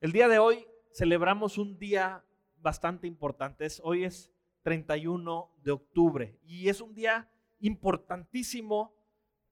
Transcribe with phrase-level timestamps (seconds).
[0.00, 2.24] El día de hoy celebramos un día
[2.58, 3.66] bastante importante.
[3.82, 4.30] hoy es
[4.62, 8.94] 31 de octubre y es un día importantísimo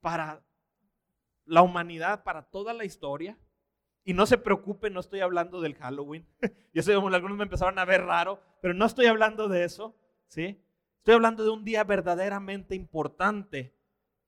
[0.01, 0.47] para
[1.47, 3.37] la humanidad, para toda la historia.
[4.05, 6.29] Y no se preocupen, no estoy hablando del Halloween.
[6.73, 9.97] Yo sé que algunos me empezaron a ver raro, pero no estoy hablando de eso,
[10.29, 10.65] ¿sí?
[10.99, 13.77] Estoy hablando de un día verdaderamente importante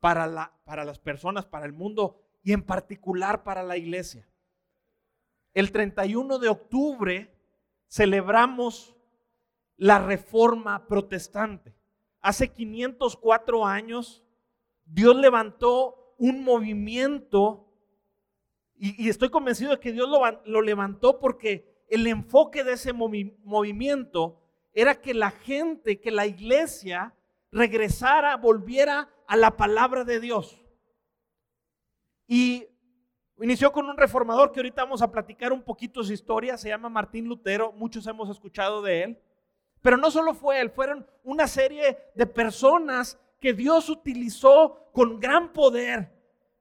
[0.01, 4.29] para, la, para las personas, para el mundo y en particular para la iglesia.
[5.59, 7.35] El 31 de octubre
[7.89, 8.95] celebramos
[9.77, 11.75] la reforma protestante.
[12.21, 14.23] Hace 504 años
[14.85, 17.75] Dios levantó un movimiento
[18.77, 20.09] y, estoy convencido de que Dios
[20.45, 24.41] lo, levantó porque el enfoque de ese movimiento
[24.73, 27.17] era que la gente, que la iglesia
[27.51, 30.65] regresara, volviera a la palabra de Dios.
[32.29, 32.69] Y
[33.41, 36.89] inició con un reformador que ahorita vamos a platicar un poquito su historia, se llama
[36.89, 39.19] Martín Lutero, muchos hemos escuchado de él.
[39.81, 45.53] Pero no solo fue él, fueron una serie de personas que Dios utilizó con gran
[45.53, 46.11] poder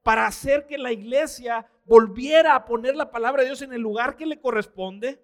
[0.03, 4.16] para hacer que la iglesia volviera a poner la palabra de Dios en el lugar
[4.16, 5.22] que le corresponde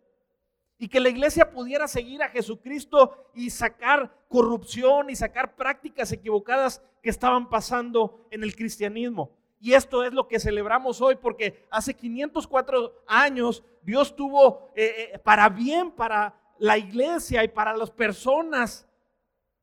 [0.80, 6.82] y que la iglesia pudiera seguir a Jesucristo y sacar corrupción y sacar prácticas equivocadas
[7.02, 9.32] que estaban pasando en el cristianismo.
[9.64, 15.20] Y esto es lo que celebramos hoy porque hace 504 años Dios tuvo eh, eh,
[15.20, 18.86] para bien, para la iglesia y para las personas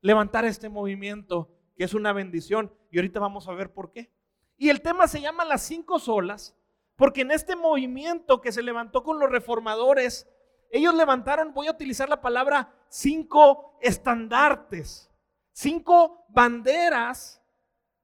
[0.00, 2.72] levantar este movimiento, que es una bendición.
[2.90, 4.10] Y ahorita vamos a ver por qué.
[4.56, 6.56] Y el tema se llama las cinco solas,
[6.96, 10.26] porque en este movimiento que se levantó con los reformadores,
[10.70, 15.10] ellos levantaron, voy a utilizar la palabra, cinco estandartes,
[15.52, 17.42] cinco banderas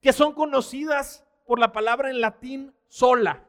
[0.03, 3.44] que son conocidas por la palabra en latín sola.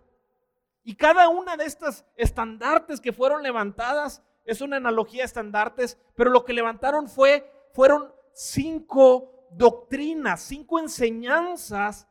[0.84, 6.30] Y cada una de estas estandartes que fueron levantadas es una analogía de estandartes, pero
[6.30, 12.08] lo que levantaron fue, fueron cinco doctrinas, cinco enseñanzas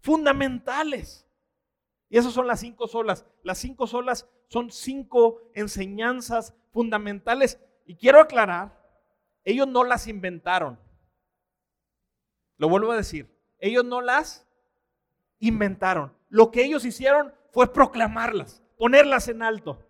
[0.00, 1.26] fundamentales.
[2.10, 3.24] Y esas son las cinco solas.
[3.42, 7.58] Las cinco solas son cinco enseñanzas fundamentales.
[7.86, 8.78] Y quiero aclarar,
[9.44, 10.78] ellos no las inventaron.
[12.56, 14.47] Lo vuelvo a decir, ellos no las
[15.38, 16.12] inventaron.
[16.28, 19.84] Lo que ellos hicieron fue proclamarlas, ponerlas en alto.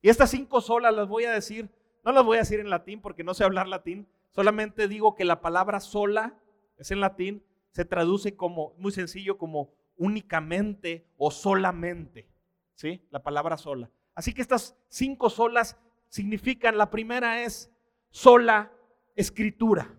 [0.00, 1.70] Y estas cinco solas las voy a decir,
[2.04, 5.24] no las voy a decir en latín porque no sé hablar latín, solamente digo que
[5.24, 6.38] la palabra sola
[6.76, 12.28] es en latín, se traduce como, muy sencillo, como únicamente o solamente,
[12.74, 13.06] ¿sí?
[13.10, 13.90] La palabra sola.
[14.14, 15.76] Así que estas cinco solas
[16.08, 17.72] significan, la primera es
[18.10, 18.72] sola
[19.16, 19.96] escritura,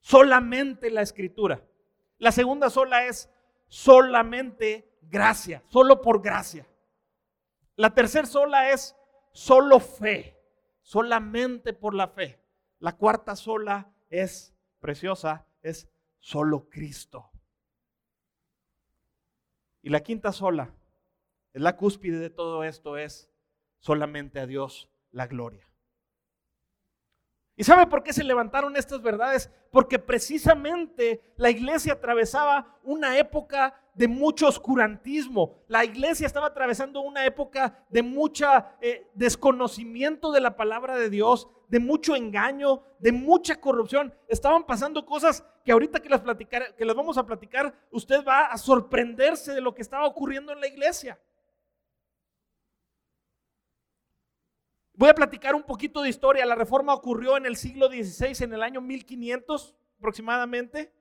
[0.00, 1.62] solamente la escritura.
[2.18, 3.30] La segunda sola es
[3.68, 6.66] solamente gracia, solo por gracia.
[7.76, 8.96] La tercera sola es
[9.32, 10.36] solo fe,
[10.82, 12.42] solamente por la fe.
[12.80, 17.30] La cuarta sola es preciosa, es solo Cristo.
[19.82, 20.74] Y la quinta sola,
[21.52, 23.30] es la cúspide de todo esto, es
[23.78, 25.67] solamente a Dios la gloria.
[27.58, 29.50] ¿Y sabe por qué se levantaron estas verdades?
[29.72, 35.56] Porque precisamente la iglesia atravesaba una época de mucho oscurantismo.
[35.66, 38.46] La iglesia estaba atravesando una época de mucho
[38.80, 44.14] eh, desconocimiento de la palabra de Dios, de mucho engaño, de mucha corrupción.
[44.28, 48.46] Estaban pasando cosas que ahorita que las, platicar, que las vamos a platicar, usted va
[48.46, 51.18] a sorprenderse de lo que estaba ocurriendo en la iglesia.
[54.98, 56.44] Voy a platicar un poquito de historia.
[56.44, 60.92] La reforma ocurrió en el siglo XVI, en el año 1500 aproximadamente.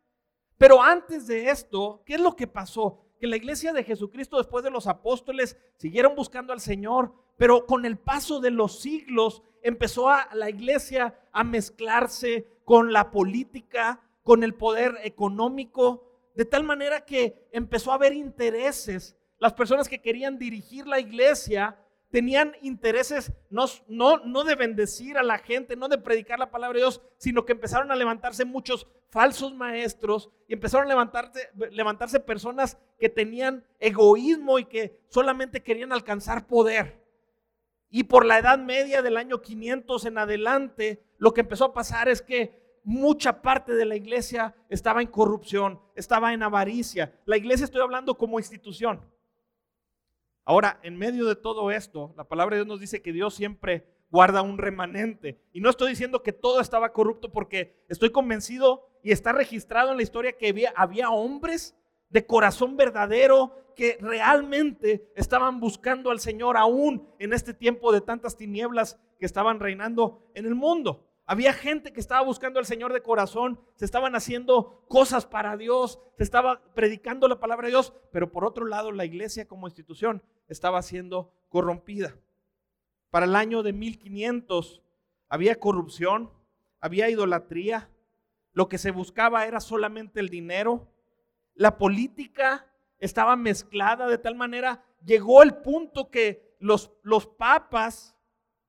[0.59, 3.07] Pero antes de esto, ¿qué es lo que pasó?
[3.19, 7.85] Que la iglesia de Jesucristo, después de los apóstoles, siguieron buscando al Señor, pero con
[7.85, 14.43] el paso de los siglos empezó a la iglesia a mezclarse con la política, con
[14.43, 16.03] el poder económico,
[16.35, 19.17] de tal manera que empezó a haber intereses.
[19.39, 25.23] Las personas que querían dirigir la iglesia tenían intereses no, no, no de bendecir a
[25.23, 28.87] la gente, no de predicar la palabra de Dios, sino que empezaron a levantarse muchos
[29.09, 35.91] falsos maestros y empezaron a levantarse, levantarse personas que tenían egoísmo y que solamente querían
[35.91, 37.03] alcanzar poder.
[37.89, 42.09] Y por la Edad Media del año 500 en adelante, lo que empezó a pasar
[42.09, 47.13] es que mucha parte de la iglesia estaba en corrupción, estaba en avaricia.
[47.25, 49.01] La iglesia estoy hablando como institución.
[50.47, 53.85] Ahora, en medio de todo esto, la palabra de Dios nos dice que Dios siempre
[54.09, 55.41] guarda un remanente.
[55.51, 59.97] Y no estoy diciendo que todo estaba corrupto porque estoy convencido y está registrado en
[59.97, 61.75] la historia que había, había hombres
[62.07, 68.37] de corazón verdadero que realmente estaban buscando al Señor aún en este tiempo de tantas
[68.37, 71.06] tinieblas que estaban reinando en el mundo.
[71.29, 75.99] Había gente que estaba buscando al Señor de corazón, se estaban haciendo cosas para Dios,
[76.15, 80.23] se estaba predicando la palabra de Dios, pero por otro lado la iglesia como institución
[80.47, 82.15] estaba siendo corrompida.
[83.09, 84.81] Para el año de 1500
[85.27, 86.31] había corrupción,
[86.79, 87.89] había idolatría,
[88.53, 90.87] lo que se buscaba era solamente el dinero,
[91.55, 98.16] la política estaba mezclada de tal manera, llegó el punto que los, los papas,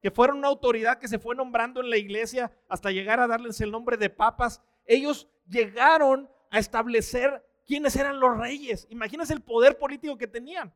[0.00, 3.60] que fueron una autoridad que se fue nombrando en la iglesia hasta llegar a darles
[3.60, 8.86] el nombre de papas, ellos llegaron a establecer quiénes eran los reyes.
[8.90, 10.72] Imagínense el poder político que tenían.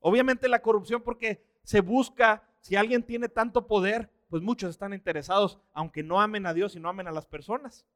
[0.00, 5.58] Obviamente la corrupción porque se busca, si alguien tiene tanto poder, pues muchos están interesados,
[5.72, 7.86] aunque no amen a Dios y no amen a las personas.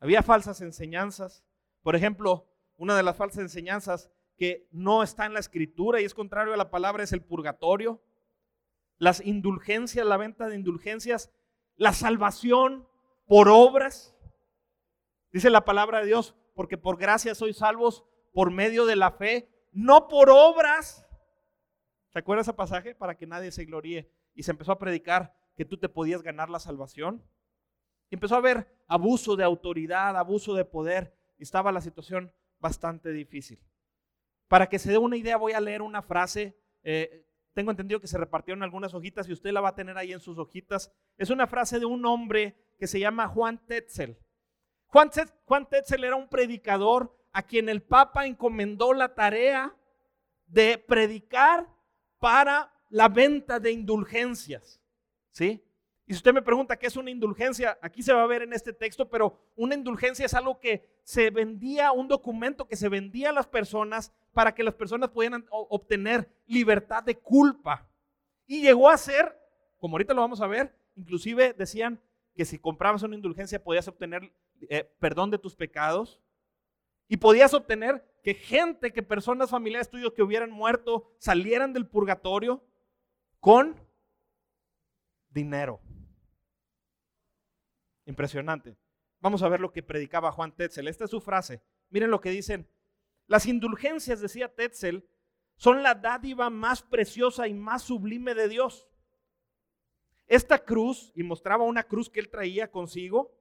[0.00, 1.44] Había falsas enseñanzas.
[1.82, 6.14] Por ejemplo, una de las falsas enseñanzas que no está en la escritura y es
[6.14, 8.02] contrario a la palabra es el purgatorio,
[9.00, 11.32] las indulgencias, la venta de indulgencias,
[11.74, 12.86] la salvación
[13.26, 14.14] por obras.
[15.32, 19.48] Dice la palabra de Dios, porque por gracia sois salvos por medio de la fe,
[19.72, 21.06] no por obras.
[22.10, 22.94] ¿Se acuerda ese pasaje?
[22.94, 24.12] Para que nadie se gloríe.
[24.34, 27.24] Y se empezó a predicar que tú te podías ganar la salvación.
[28.10, 31.16] Y empezó a haber abuso de autoridad, abuso de poder.
[31.38, 33.64] Y estaba la situación bastante difícil.
[34.46, 36.60] Para que se dé una idea, voy a leer una frase.
[36.82, 40.12] Eh, tengo entendido que se repartieron algunas hojitas y usted la va a tener ahí
[40.12, 40.92] en sus hojitas.
[41.18, 44.16] Es una frase de un hombre que se llama Juan Tetzel.
[44.86, 45.10] Juan,
[45.68, 49.74] Tetzel era un predicador a quien el Papa encomendó la tarea
[50.46, 51.68] de predicar
[52.18, 54.80] para la venta de indulgencias.
[55.32, 55.64] ¿Sí?
[56.10, 58.52] Y si usted me pregunta qué es una indulgencia, aquí se va a ver en
[58.52, 63.30] este texto, pero una indulgencia es algo que se vendía, un documento que se vendía
[63.30, 67.88] a las personas para que las personas pudieran obtener libertad de culpa.
[68.44, 69.38] Y llegó a ser,
[69.78, 72.00] como ahorita lo vamos a ver, inclusive decían
[72.34, 74.32] que si comprabas una indulgencia podías obtener
[74.68, 76.20] eh, perdón de tus pecados
[77.06, 82.64] y podías obtener que gente, que personas familiares tuyos que hubieran muerto salieran del purgatorio
[83.38, 83.76] con
[85.28, 85.80] dinero.
[88.10, 88.76] Impresionante.
[89.20, 90.88] Vamos a ver lo que predicaba Juan Tetzel.
[90.88, 91.62] Esta es su frase.
[91.90, 92.68] Miren lo que dicen.
[93.26, 95.08] Las indulgencias, decía Tetzel,
[95.56, 98.88] son la dádiva más preciosa y más sublime de Dios.
[100.26, 103.32] Esta cruz, y mostraba una cruz que él traía consigo,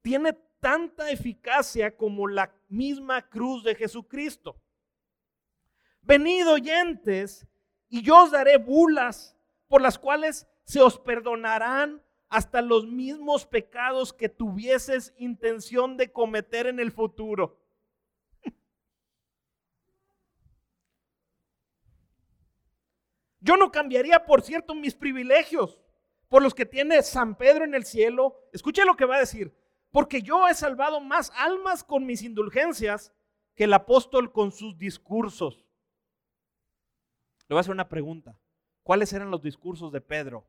[0.00, 4.58] tiene tanta eficacia como la misma cruz de Jesucristo.
[6.00, 7.46] Venid oyentes,
[7.90, 9.36] y yo os daré bulas
[9.68, 16.66] por las cuales se os perdonarán hasta los mismos pecados que tuvieses intención de cometer
[16.66, 17.60] en el futuro.
[23.40, 25.78] Yo no cambiaría, por cierto, mis privilegios
[26.28, 28.40] por los que tiene San Pedro en el cielo.
[28.54, 29.54] Escuche lo que va a decir.
[29.90, 33.12] Porque yo he salvado más almas con mis indulgencias
[33.54, 35.66] que el apóstol con sus discursos.
[37.46, 38.38] Le voy a hacer una pregunta.
[38.82, 40.46] ¿Cuáles eran los discursos de Pedro?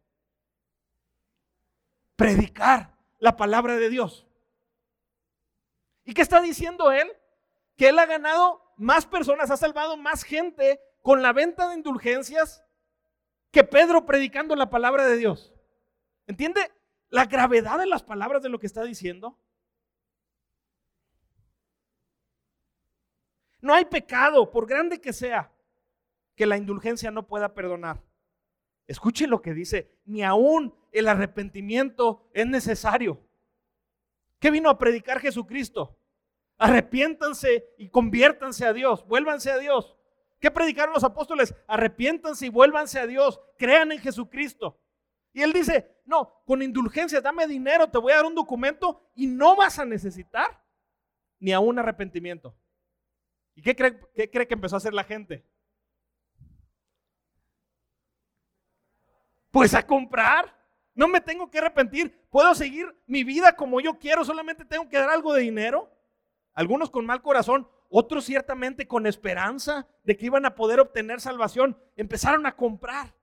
[2.15, 4.27] Predicar la palabra de Dios.
[6.05, 7.09] ¿Y qué está diciendo él?
[7.77, 12.63] Que él ha ganado más personas, ha salvado más gente con la venta de indulgencias
[13.51, 15.53] que Pedro predicando la palabra de Dios.
[16.27, 16.71] ¿Entiende
[17.09, 19.39] la gravedad de las palabras de lo que está diciendo?
[23.61, 25.51] No hay pecado, por grande que sea,
[26.35, 28.01] que la indulgencia no pueda perdonar.
[28.87, 33.19] Escuche lo que dice, ni aún el arrepentimiento es necesario.
[34.39, 35.97] ¿Qué vino a predicar Jesucristo?
[36.57, 39.97] Arrepiéntanse y conviértanse a Dios, vuélvanse a Dios.
[40.39, 41.55] ¿Qué predicaron los apóstoles?
[41.67, 44.79] Arrepiéntanse y vuélvanse a Dios, crean en Jesucristo.
[45.31, 49.27] Y él dice, no, con indulgencia, dame dinero, te voy a dar un documento y
[49.27, 50.61] no vas a necesitar
[51.39, 52.55] ni aún arrepentimiento.
[53.55, 55.45] ¿Y qué cree, qué cree que empezó a hacer la gente?
[59.53, 60.51] Pues a comprar.
[60.95, 62.27] No me tengo que arrepentir.
[62.31, 64.25] Puedo seguir mi vida como yo quiero.
[64.25, 65.91] Solamente tengo que dar algo de dinero.
[66.55, 71.77] Algunos con mal corazón, otros ciertamente con esperanza de que iban a poder obtener salvación,
[71.95, 73.13] empezaron a comprar.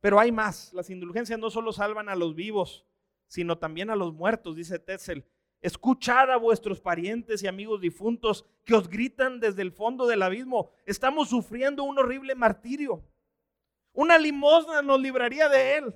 [0.00, 0.72] Pero hay más.
[0.74, 2.86] Las indulgencias no solo salvan a los vivos,
[3.26, 5.26] sino también a los muertos, dice Tetzel.
[5.60, 10.70] Escuchad a vuestros parientes y amigos difuntos que os gritan desde el fondo del abismo.
[10.86, 13.02] Estamos sufriendo un horrible martirio.
[13.98, 15.94] Una limosna nos libraría de él.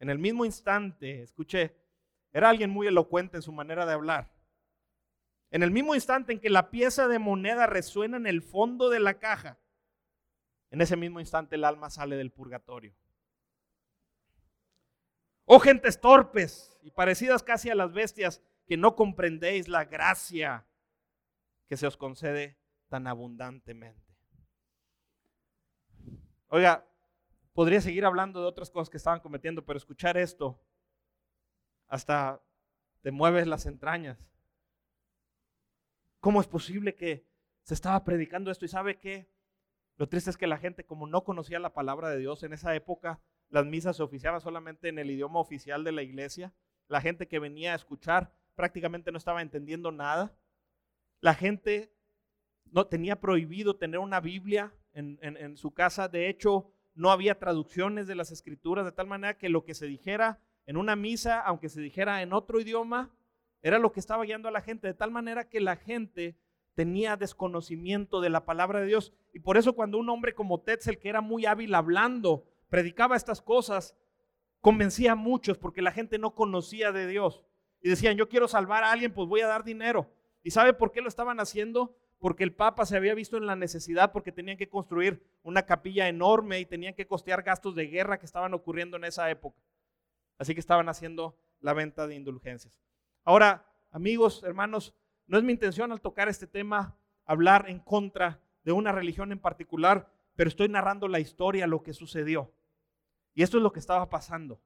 [0.00, 1.74] En el mismo instante, escuché,
[2.30, 4.30] era alguien muy elocuente en su manera de hablar.
[5.50, 9.00] En el mismo instante en que la pieza de moneda resuena en el fondo de
[9.00, 9.58] la caja,
[10.70, 12.94] en ese mismo instante el alma sale del purgatorio.
[15.46, 20.66] Oh gentes torpes y parecidas casi a las bestias, que no comprendéis la gracia
[21.66, 22.58] que se os concede
[22.90, 24.07] tan abundantemente.
[26.50, 26.86] Oiga,
[27.52, 30.58] podría seguir hablando de otras cosas que estaban cometiendo, pero escuchar esto
[31.88, 32.40] hasta
[33.02, 34.18] te mueves las entrañas.
[36.20, 37.26] ¿Cómo es posible que
[37.62, 38.64] se estaba predicando esto?
[38.64, 39.30] Y sabe qué?
[39.98, 42.74] Lo triste es que la gente, como no conocía la palabra de Dios en esa
[42.74, 46.54] época, las misas se oficiaban solamente en el idioma oficial de la iglesia.
[46.86, 50.34] La gente que venía a escuchar prácticamente no estaba entendiendo nada.
[51.20, 51.92] La gente
[52.64, 56.08] no tenía prohibido tener una Biblia en, su casa.
[56.08, 59.86] De hecho, no había traducciones de las escrituras, de tal manera que lo que se
[59.86, 63.10] dijera en una misa, aunque se dijera en otro idioma,
[63.62, 66.36] era lo que estaba guiando a la gente, de tal manera que la gente
[66.74, 69.12] tenía desconocimiento de la palabra de Dios.
[69.32, 73.42] Y por eso cuando un hombre como Tetzel, que era muy hábil hablando, predicaba estas
[73.42, 73.96] cosas,
[74.60, 77.44] convencía a muchos porque la gente no conocía de Dios.
[77.80, 80.10] Y decían, yo quiero salvar a alguien, pues voy a dar dinero.
[80.42, 81.96] ¿Y sabe por qué lo estaban haciendo?
[82.18, 86.08] Porque el Papa se había visto en la necesidad, porque tenían que construir una capilla
[86.08, 89.62] enorme y tenían que costear gastos de guerra que estaban ocurriendo en esa época.
[90.38, 92.80] Así que estaban haciendo la venta de indulgencias.
[93.24, 94.94] Ahora, amigos, hermanos,
[95.26, 99.38] no es mi intención al tocar este tema hablar en contra de una religión en
[99.38, 102.52] particular, pero estoy narrando la historia, lo que sucedió.
[103.34, 104.60] Y esto es lo que estaba pasando.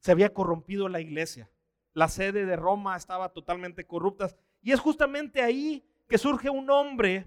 [0.00, 1.48] Se había corrompido la iglesia.
[1.94, 4.28] La sede de Roma estaba totalmente corrupta.
[4.60, 7.26] Y es justamente ahí que surge un hombre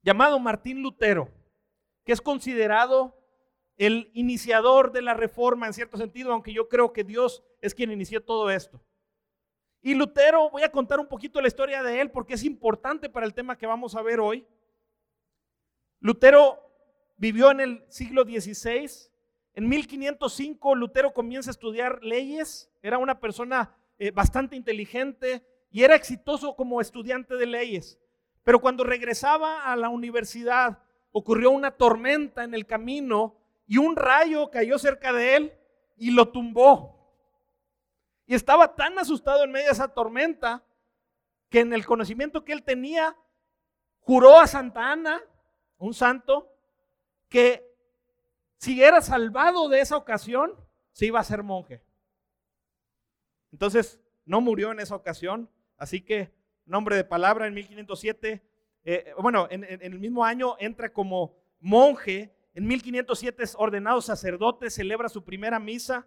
[0.00, 1.28] llamado Martín Lutero,
[2.04, 3.18] que es considerado
[3.76, 7.90] el iniciador de la reforma en cierto sentido, aunque yo creo que Dios es quien
[7.90, 8.80] inició todo esto.
[9.80, 13.26] Y Lutero, voy a contar un poquito la historia de él porque es importante para
[13.26, 14.46] el tema que vamos a ver hoy.
[15.98, 16.60] Lutero
[17.16, 19.10] vivió en el siglo XVI.
[19.54, 22.70] En 1505 Lutero comienza a estudiar leyes.
[22.82, 27.98] Era una persona eh, bastante inteligente y era exitoso como estudiante de leyes.
[28.44, 30.78] Pero cuando regresaba a la universidad
[31.10, 33.36] ocurrió una tormenta en el camino
[33.66, 35.52] y un rayo cayó cerca de él
[35.96, 37.02] y lo tumbó.
[38.26, 40.62] Y estaba tan asustado en medio de esa tormenta
[41.48, 43.16] que en el conocimiento que él tenía,
[44.00, 45.22] juró a Santa Ana,
[45.78, 46.50] un santo,
[47.28, 47.70] que
[48.56, 50.54] si era salvado de esa ocasión,
[50.92, 51.82] se iba a ser monje.
[53.52, 55.50] Entonces, no murió en esa ocasión,
[55.82, 56.32] así que,
[56.64, 58.40] nombre de palabra, en 1507,
[58.84, 64.70] eh, bueno, en, en, el mismo año entra como monje, en 1507 es ordenado sacerdote,
[64.70, 66.06] celebra su primera misa,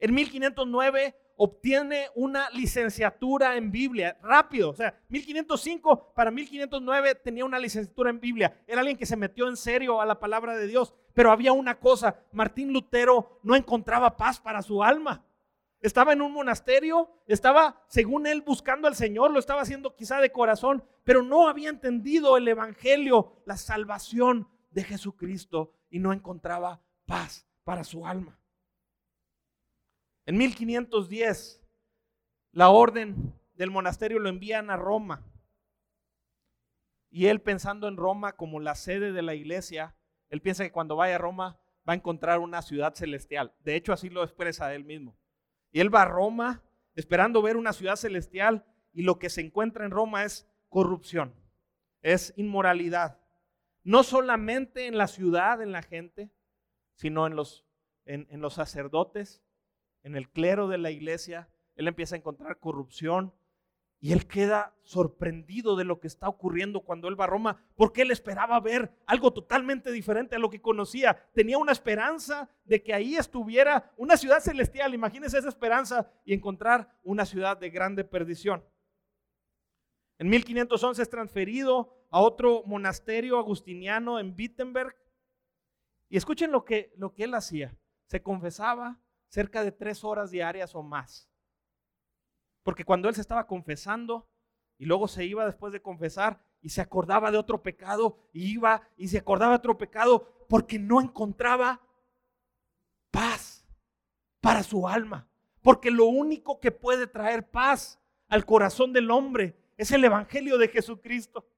[0.00, 7.60] en 1509 obtiene una licenciatura en Biblia, rápido, o sea, 1505 para 1509 tenía una
[7.60, 10.92] licenciatura en Biblia, era alguien que se metió en serio a la palabra de Dios,
[11.14, 15.24] pero había una cosa, Martín Lutero no encontraba paz para su alma.
[15.80, 20.32] Estaba en un monasterio, estaba, según él, buscando al Señor, lo estaba haciendo quizá de
[20.32, 27.46] corazón, pero no había entendido el Evangelio, la salvación de Jesucristo y no encontraba paz
[27.62, 28.38] para su alma.
[30.26, 31.64] En 1510,
[32.52, 35.24] la orden del monasterio lo envían a Roma.
[37.10, 39.96] Y él pensando en Roma como la sede de la iglesia,
[40.28, 41.58] él piensa que cuando vaya a Roma
[41.88, 43.54] va a encontrar una ciudad celestial.
[43.60, 45.16] De hecho, así lo expresa él mismo.
[45.72, 46.62] Y él va a Roma
[46.94, 51.34] esperando ver una ciudad celestial y lo que se encuentra en Roma es corrupción,
[52.02, 53.20] es inmoralidad.
[53.84, 56.30] No solamente en la ciudad, en la gente,
[56.94, 57.64] sino en los,
[58.04, 59.42] en, en los sacerdotes,
[60.02, 63.32] en el clero de la iglesia, él empieza a encontrar corrupción
[64.00, 68.02] y él queda sorprendido de lo que está ocurriendo cuando él va a Roma, porque
[68.02, 71.28] él esperaba ver algo totalmente diferente a lo que conocía.
[71.34, 76.96] Tenía una esperanza de que ahí estuviera una ciudad celestial, imagínense esa esperanza y encontrar
[77.02, 78.64] una ciudad de grande perdición.
[80.18, 84.96] En 1511 es transferido a otro monasterio agustiniano en Wittenberg.
[86.08, 87.76] Y escuchen lo que, lo que él hacía.
[88.06, 91.28] Se confesaba, cerca de tres horas diarias o más.
[92.68, 94.28] Porque cuando él se estaba confesando
[94.76, 99.08] y luego se iba después de confesar y se acordaba de otro pecado, iba y
[99.08, 101.80] se acordaba de otro pecado porque no encontraba
[103.10, 103.66] paz
[104.42, 105.26] para su alma.
[105.62, 107.98] Porque lo único que puede traer paz
[108.28, 111.48] al corazón del hombre es el Evangelio de Jesucristo.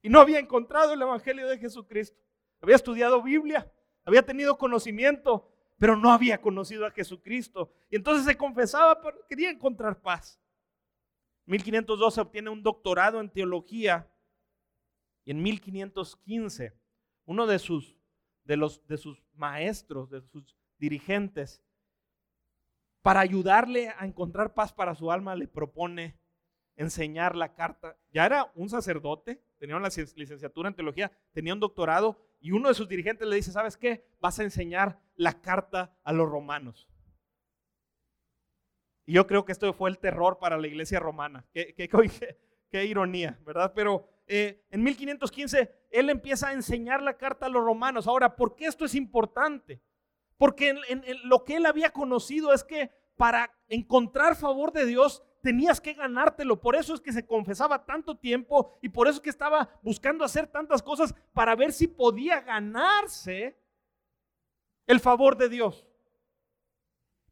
[0.00, 2.18] Y no había encontrado el Evangelio de Jesucristo.
[2.62, 3.70] Había estudiado Biblia,
[4.06, 7.72] había tenido conocimiento, pero no había conocido a Jesucristo.
[7.90, 10.40] Y entonces se confesaba, pero quería encontrar paz.
[11.46, 14.10] 1512 obtiene un doctorado en teología
[15.24, 16.74] y en 1515
[17.24, 17.96] uno de sus,
[18.44, 21.62] de los, de sus maestros, de sus dirigentes,
[23.02, 26.18] para ayudarle a encontrar paz para su alma, le propone
[26.76, 27.96] enseñar la carta.
[28.12, 32.74] Ya era un sacerdote, tenía una licenciatura en teología, tenía un doctorado y uno de
[32.74, 34.06] sus dirigentes le dice, ¿sabes qué?
[34.20, 36.88] Vas a enseñar la carta a los romanos.
[39.04, 41.44] Y yo creo que esto fue el terror para la iglesia romana.
[41.52, 41.74] Qué,
[42.84, 43.72] ironía, ¿verdad?
[43.74, 48.06] Pero eh, en 1515 él empieza a enseñar la carta a los romanos.
[48.06, 49.82] Ahora, ¿por qué esto es importante?
[50.38, 50.72] Porque
[51.24, 56.60] lo que él había conocido es que para encontrar favor de Dios tenías que ganártelo.
[56.60, 60.24] Por eso es que se confesaba tanto tiempo y por eso es que estaba buscando
[60.24, 63.56] hacer tantas cosas para ver si podía ganarse
[64.88, 65.86] el favor de Dios.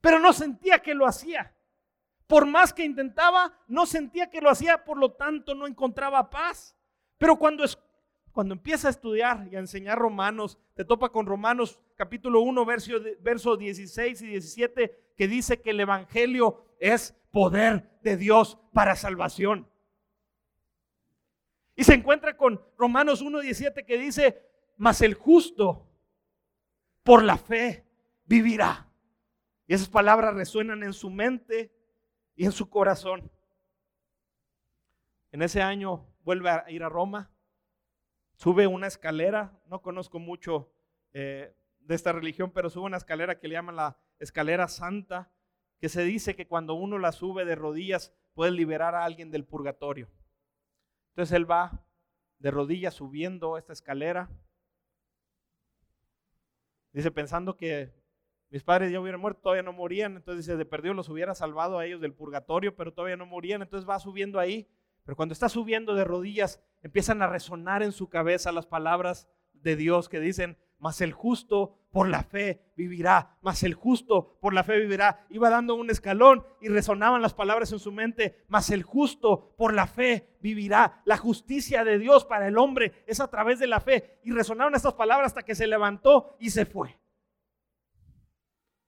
[0.00, 1.56] Pero no sentía que lo hacía.
[2.28, 6.76] Por más que intentaba, no sentía que lo hacía, por lo tanto no encontraba paz.
[7.18, 7.76] Pero cuando, es,
[8.30, 12.92] cuando empieza a estudiar y a enseñar Romanos, te topa con Romanos capítulo 1, verso,
[13.22, 19.68] verso 16 y 17, que dice que el Evangelio es poder de Dios para salvación.
[21.74, 24.40] Y se encuentra con Romanos 17 que dice,
[24.76, 25.90] mas el justo
[27.02, 27.84] por la fe
[28.24, 28.88] vivirá.
[29.66, 31.74] Y esas palabras resuenan en su mente
[32.36, 33.28] y en su corazón.
[35.32, 37.32] En ese año vuelve a ir a Roma,
[38.36, 40.72] sube una escalera, no conozco mucho
[41.12, 45.33] eh, de esta religión, pero sube una escalera que le llaman la escalera santa,
[45.84, 49.44] que se dice que cuando uno la sube de rodillas puede liberar a alguien del
[49.44, 50.08] purgatorio.
[51.10, 51.84] Entonces él va
[52.38, 54.30] de rodillas subiendo esta escalera.
[56.94, 57.92] Dice, pensando que
[58.48, 60.16] mis padres ya hubieran muerto, todavía no morían.
[60.16, 63.60] Entonces dice, de perdido los hubiera salvado a ellos del purgatorio, pero todavía no morían.
[63.60, 64.66] Entonces va subiendo ahí.
[65.04, 69.76] Pero cuando está subiendo de rodillas, empiezan a resonar en su cabeza las palabras de
[69.76, 74.64] Dios que dicen, mas el justo por la fe vivirá, mas el justo por la
[74.64, 75.26] fe vivirá.
[75.30, 79.72] Iba dando un escalón y resonaban las palabras en su mente, mas el justo por
[79.72, 81.00] la fe vivirá.
[81.06, 84.20] La justicia de Dios para el hombre es a través de la fe.
[84.24, 87.00] Y resonaron estas palabras hasta que se levantó y se fue.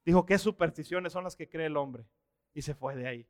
[0.05, 2.05] Dijo, ¿qué supersticiones son las que cree el hombre?
[2.53, 3.29] Y se fue de ahí.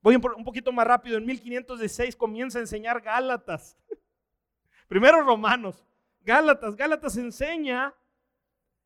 [0.00, 1.18] Voy un poquito más rápido.
[1.18, 3.76] En 1516 comienza a enseñar Gálatas.
[4.88, 5.86] Primero Romanos.
[6.24, 6.76] Gálatas.
[6.76, 7.94] Gálatas enseña.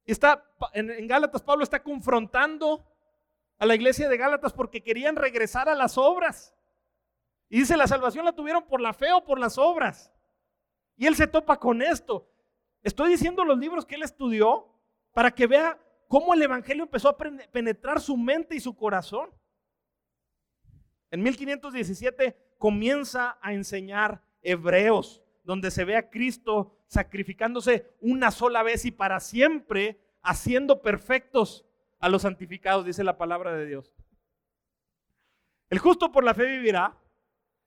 [0.05, 2.87] Está, en, Gálatas Pablo está confrontando
[3.59, 6.55] a la iglesia de Gálatas porque querían regresar a las obras.
[7.49, 10.12] Y dice, la salvación la tuvieron por la fe o por las obras.
[10.96, 12.29] Y él se topa con esto.
[12.83, 14.68] Estoy diciendo los libros que él estudió
[15.12, 19.31] para que vea cómo el Evangelio empezó a penetrar su mente y su corazón.
[21.11, 28.85] En 1517 comienza a enseñar hebreos, donde se ve a Cristo sacrificándose una sola vez
[28.85, 31.66] y para siempre, haciendo perfectos
[31.99, 33.94] a los santificados, dice la palabra de Dios.
[35.70, 36.96] El justo por la fe vivirá.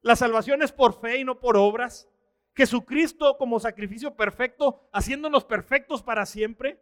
[0.01, 2.07] La salvación es por fe y no por obras.
[2.55, 6.81] Jesucristo como sacrificio perfecto, haciéndonos perfectos para siempre.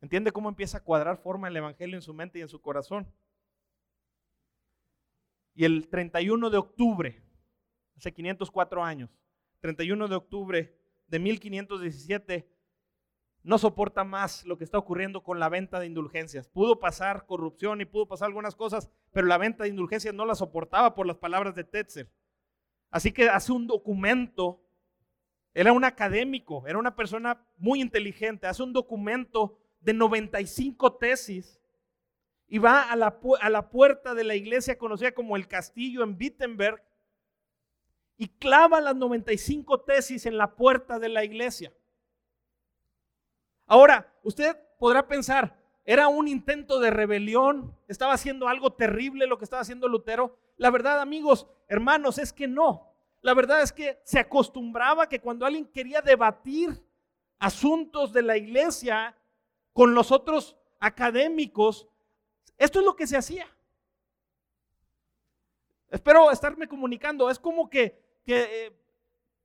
[0.00, 3.12] ¿Entiende cómo empieza a cuadrar forma el Evangelio en su mente y en su corazón?
[5.54, 7.22] Y el 31 de octubre,
[7.96, 9.10] hace 504 años,
[9.60, 12.48] 31 de octubre de 1517,
[13.42, 16.48] no soporta más lo que está ocurriendo con la venta de indulgencias.
[16.48, 20.34] Pudo pasar corrupción y pudo pasar algunas cosas, pero la venta de indulgencias no la
[20.34, 22.10] soportaba por las palabras de Tetzel.
[22.90, 24.62] Así que hace un documento,
[25.54, 31.60] era un académico, era una persona muy inteligente, hace un documento de 95 tesis
[32.46, 36.16] y va a la, a la puerta de la iglesia conocida como el castillo en
[36.20, 36.82] Wittenberg
[38.20, 41.72] y clava las 95 tesis en la puerta de la iglesia.
[43.66, 45.56] Ahora, usted podrá pensar,
[45.86, 50.36] era un intento de rebelión, estaba haciendo algo terrible lo que estaba haciendo Lutero.
[50.58, 52.92] La verdad, amigos, hermanos, es que no.
[53.22, 56.78] La verdad es que se acostumbraba que cuando alguien quería debatir
[57.38, 59.16] asuntos de la iglesia,
[59.72, 61.88] con los otros académicos,
[62.58, 63.46] esto es lo que se hacía.
[65.88, 67.30] Espero estarme comunicando.
[67.30, 68.72] Es como que, eh,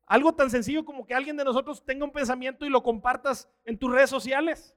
[0.05, 3.77] algo tan sencillo como que alguien de nosotros tenga un pensamiento y lo compartas en
[3.77, 4.75] tus redes sociales.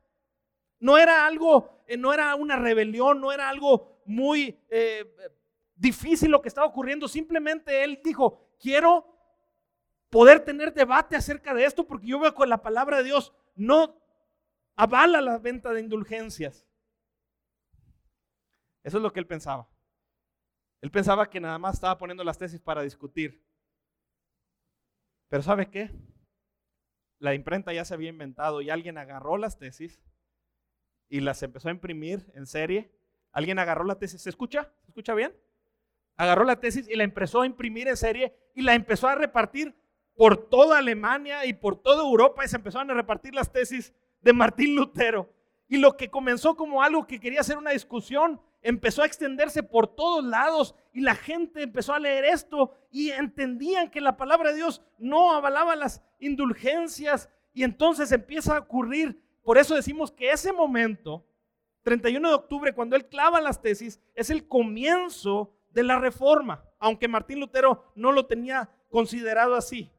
[0.80, 5.04] No era algo, eh, no era una rebelión, no era algo muy eh,
[5.74, 7.08] difícil lo que estaba ocurriendo.
[7.08, 9.06] Simplemente él dijo, quiero
[10.10, 14.00] poder tener debate acerca de esto porque yo veo con la palabra de Dios no
[14.76, 16.64] avala la venta de indulgencias.
[18.82, 19.68] Eso es lo que él pensaba.
[20.80, 23.44] Él pensaba que nada más estaba poniendo las tesis para discutir.
[25.28, 25.90] Pero ¿sabe qué?
[27.18, 30.00] La imprenta ya se había inventado y alguien agarró las tesis
[31.08, 32.92] y las empezó a imprimir en serie.
[33.32, 34.72] Alguien agarró la tesis, ¿se escucha?
[34.82, 35.34] ¿Se escucha bien?
[36.16, 39.74] Agarró la tesis y la empezó a imprimir en serie y la empezó a repartir
[40.14, 44.32] por toda Alemania y por toda Europa y se empezaron a repartir las tesis de
[44.32, 45.32] Martín Lutero.
[45.68, 49.86] Y lo que comenzó como algo que quería ser una discusión, empezó a extenderse por
[49.86, 54.56] todos lados y la gente empezó a leer esto y entendían que la palabra de
[54.56, 59.20] Dios no avalaba las indulgencias y entonces empieza a ocurrir.
[59.42, 61.26] Por eso decimos que ese momento,
[61.82, 67.08] 31 de octubre, cuando él clava las tesis, es el comienzo de la reforma, aunque
[67.08, 69.90] Martín Lutero no lo tenía considerado así.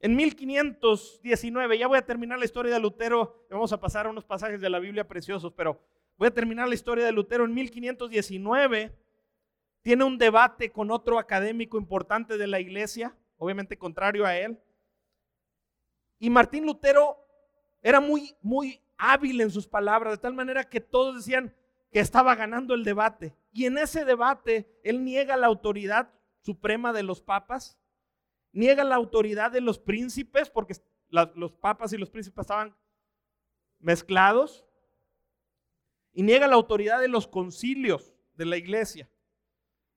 [0.00, 4.24] En 1519, ya voy a terminar la historia de Lutero, vamos a pasar a unos
[4.24, 5.80] pasajes de la Biblia preciosos, pero
[6.16, 7.44] voy a terminar la historia de Lutero.
[7.44, 8.96] En 1519
[9.82, 14.60] tiene un debate con otro académico importante de la iglesia, obviamente contrario a él.
[16.20, 17.18] Y Martín Lutero
[17.82, 21.52] era muy, muy hábil en sus palabras, de tal manera que todos decían
[21.90, 23.34] que estaba ganando el debate.
[23.52, 27.78] Y en ese debate él niega la autoridad suprema de los papas
[28.58, 30.74] niega la autoridad de los príncipes, porque
[31.10, 32.76] los papas y los príncipes estaban
[33.78, 34.66] mezclados,
[36.12, 39.08] y niega la autoridad de los concilios de la iglesia.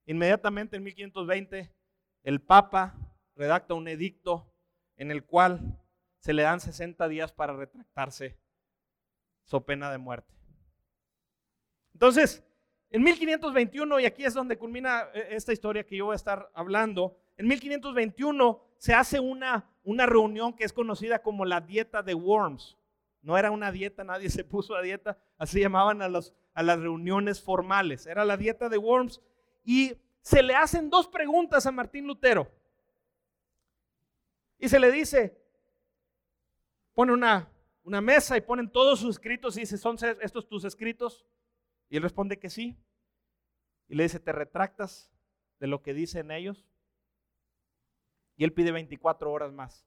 [0.06, 1.74] Inmediatamente en 1520
[2.24, 2.95] el papa
[3.36, 4.54] redacta un edicto
[4.97, 5.80] en el cual
[6.19, 8.38] se le dan 60 días para retractarse,
[9.45, 10.32] so pena de muerte.
[11.93, 12.43] Entonces,
[12.91, 16.52] en 1521, y aquí es donde culmina eh, esta historia que yo voy a estar
[16.54, 22.13] hablando, en 1521 se hace una, una reunión que es conocida como la dieta de
[22.13, 22.77] Worms.
[23.23, 26.80] No era una dieta, nadie se puso a dieta, así llamaban a, los, a las
[26.80, 28.06] reuniones formales.
[28.06, 29.21] Era la dieta de Worms
[29.63, 32.47] y se le hacen dos preguntas a Martín Lutero.
[34.60, 35.36] Y se le dice,
[36.93, 37.49] pone una,
[37.84, 41.25] una mesa y ponen todos sus escritos y dice, ¿son estos tus escritos?
[41.89, 42.77] Y él responde que sí.
[43.88, 45.12] Y le dice, ¿te retractas
[45.60, 46.67] de lo que dicen ellos?
[48.41, 49.86] Y él pide 24 horas más.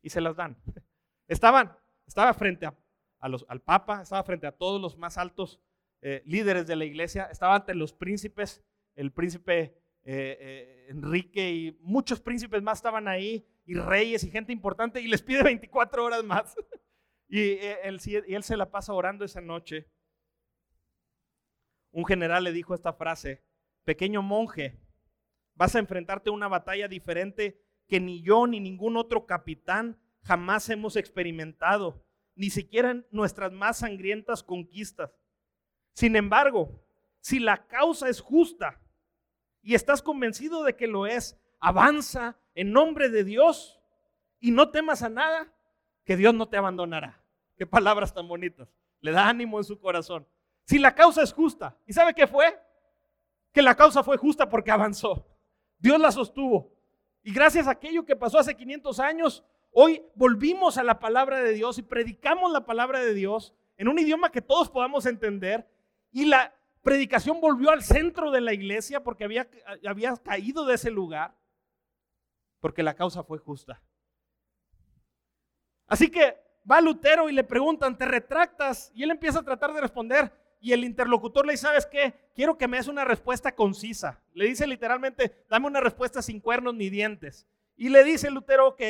[0.00, 0.56] Y se las dan.
[1.28, 5.60] Estaban, estaba frente a, los, al Papa, estaba frente a todos los más altos
[6.00, 11.78] eh, líderes de la iglesia, estaba ante los príncipes, el príncipe eh, eh, Enrique y
[11.82, 16.24] muchos príncipes más estaban ahí, y reyes y gente importante, y les pide 24 horas
[16.24, 16.56] más.
[17.28, 19.86] y, él, y él se la pasa orando esa noche.
[21.90, 23.44] Un general le dijo esta frase,
[23.84, 24.80] pequeño monje,
[25.60, 30.70] Vas a enfrentarte a una batalla diferente que ni yo ni ningún otro capitán jamás
[30.70, 32.02] hemos experimentado,
[32.34, 35.10] ni siquiera en nuestras más sangrientas conquistas.
[35.92, 36.82] Sin embargo,
[37.20, 38.80] si la causa es justa
[39.60, 43.82] y estás convencido de que lo es, avanza en nombre de Dios
[44.38, 45.52] y no temas a nada,
[46.04, 47.22] que Dios no te abandonará.
[47.58, 48.74] Qué palabras tan bonitas.
[49.02, 50.26] Le da ánimo en su corazón.
[50.64, 52.58] Si la causa es justa, ¿y sabe qué fue?
[53.52, 55.26] Que la causa fue justa porque avanzó.
[55.80, 56.72] Dios la sostuvo.
[57.22, 61.52] Y gracias a aquello que pasó hace 500 años, hoy volvimos a la palabra de
[61.52, 65.68] Dios y predicamos la palabra de Dios en un idioma que todos podamos entender.
[66.12, 69.48] Y la predicación volvió al centro de la iglesia porque había,
[69.86, 71.34] había caído de ese lugar,
[72.60, 73.82] porque la causa fue justa.
[75.86, 76.36] Así que
[76.70, 78.92] va Lutero y le preguntan, ¿te retractas?
[78.94, 82.14] Y él empieza a tratar de responder, y el interlocutor le dice, ¿sabes qué?
[82.34, 84.22] Quiero que me des una respuesta concisa.
[84.34, 87.48] Le dice literalmente, dame una respuesta sin cuernos ni dientes.
[87.76, 88.82] Y le dice Lutero, ok,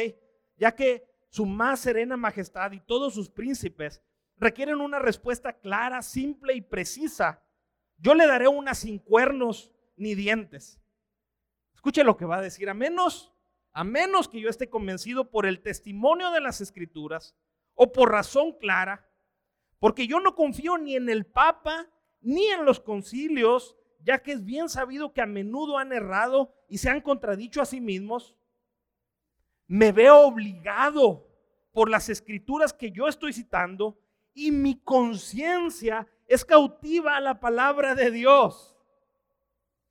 [0.56, 4.02] ya que su más serena majestad y todos sus príncipes
[4.36, 7.42] requieren una respuesta clara, simple y precisa,
[7.98, 10.80] yo le daré una sin cuernos ni dientes.
[11.74, 13.32] Escuche lo que va a decir, a menos,
[13.72, 17.36] a menos que yo esté convencido por el testimonio de las escrituras
[17.74, 19.08] o por razón clara,
[19.80, 21.88] porque yo no confío ni en el Papa
[22.20, 26.78] ni en los concilios, ya que es bien sabido que a menudo han errado y
[26.78, 28.36] se han contradicho a sí mismos.
[29.66, 31.26] Me veo obligado
[31.72, 33.98] por las escrituras que yo estoy citando
[34.34, 38.76] y mi conciencia es cautiva a la palabra de Dios.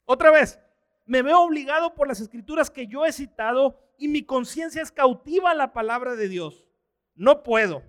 [0.06, 0.60] Otra vez,
[1.06, 5.52] me veo obligado por las escrituras que yo he citado y mi conciencia es cautiva
[5.52, 6.68] a la palabra de Dios.
[7.16, 7.82] No puedo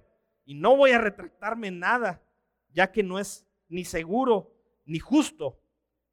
[0.44, 2.22] y no voy a retractarme nada,
[2.72, 4.53] ya que no es ni seguro
[4.85, 5.61] ni justo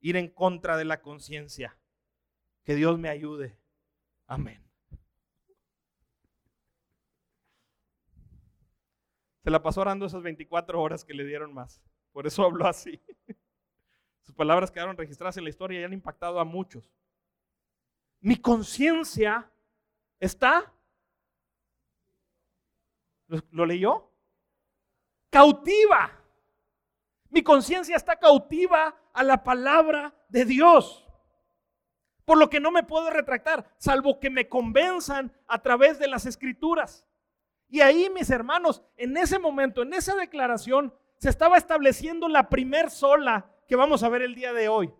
[0.00, 1.76] ir en contra de la conciencia.
[2.64, 3.58] Que Dios me ayude.
[4.26, 4.62] Amén.
[9.42, 11.80] Se la pasó orando esas 24 horas que le dieron más.
[12.12, 13.00] Por eso habló así.
[14.22, 16.92] Sus palabras quedaron registradas en la historia y han impactado a muchos.
[18.20, 19.50] Mi conciencia
[20.20, 20.72] está...
[23.50, 24.07] ¿Lo, leyó?
[25.30, 26.12] Cautiva.
[27.30, 31.04] Mi conciencia está cautiva a la palabra de Dios.
[32.24, 36.26] Por lo que no me puedo retractar, salvo que me convenzan a través de las
[36.26, 37.06] escrituras.
[37.68, 42.90] Y ahí, mis hermanos, en ese momento, en esa declaración, se estaba estableciendo la primer
[42.90, 44.92] sola que vamos a ver el día de hoy.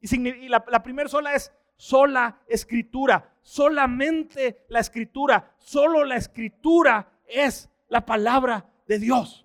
[0.00, 7.70] Y, la, la primer sola es sola escritura, solamente la escritura, solo la escritura es
[7.88, 9.41] la palabra de Dios.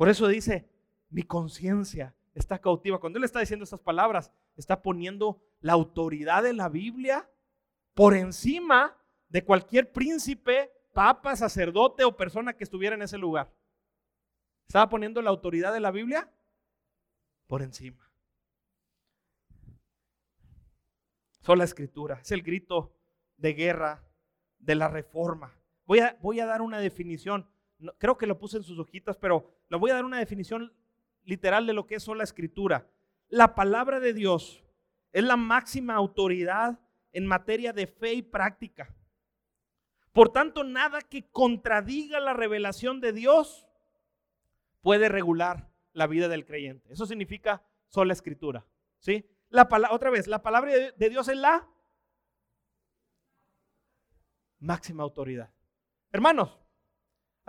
[0.00, 0.66] Por eso dice,
[1.10, 2.98] mi conciencia está cautiva.
[2.98, 7.28] Cuando él está diciendo estas palabras, está poniendo la autoridad de la Biblia
[7.92, 8.96] por encima
[9.28, 13.52] de cualquier príncipe, papa, sacerdote o persona que estuviera en ese lugar.
[14.68, 16.32] Estaba poniendo la autoridad de la Biblia
[17.46, 18.10] por encima.
[21.42, 22.96] Sola escritura, es el grito
[23.36, 24.02] de guerra
[24.60, 25.54] de la reforma.
[25.84, 27.46] Voy a, voy a dar una definición,
[27.98, 30.72] creo que lo puse en sus hojitas, pero le voy a dar una definición
[31.24, 32.88] literal de lo que es sola escritura.
[33.28, 34.64] La palabra de Dios
[35.12, 36.78] es la máxima autoridad
[37.12, 38.94] en materia de fe y práctica.
[40.12, 43.66] Por tanto, nada que contradiga la revelación de Dios
[44.80, 46.92] puede regular la vida del creyente.
[46.92, 48.66] Eso significa sola escritura.
[48.98, 49.28] ¿sí?
[49.48, 51.68] La otra vez, la palabra de Dios es la
[54.58, 55.52] máxima autoridad.
[56.12, 56.58] Hermanos,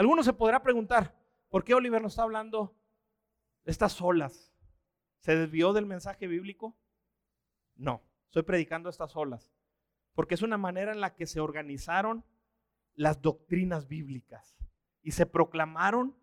[0.01, 1.15] algunos se podrá preguntar,
[1.47, 2.75] ¿por qué Oliver nos está hablando
[3.63, 4.51] de estas olas?
[5.19, 6.75] ¿Se desvió del mensaje bíblico?
[7.75, 9.53] No, estoy predicando estas olas,
[10.15, 12.25] porque es una manera en la que se organizaron
[12.95, 14.57] las doctrinas bíblicas
[15.03, 16.17] y se proclamaron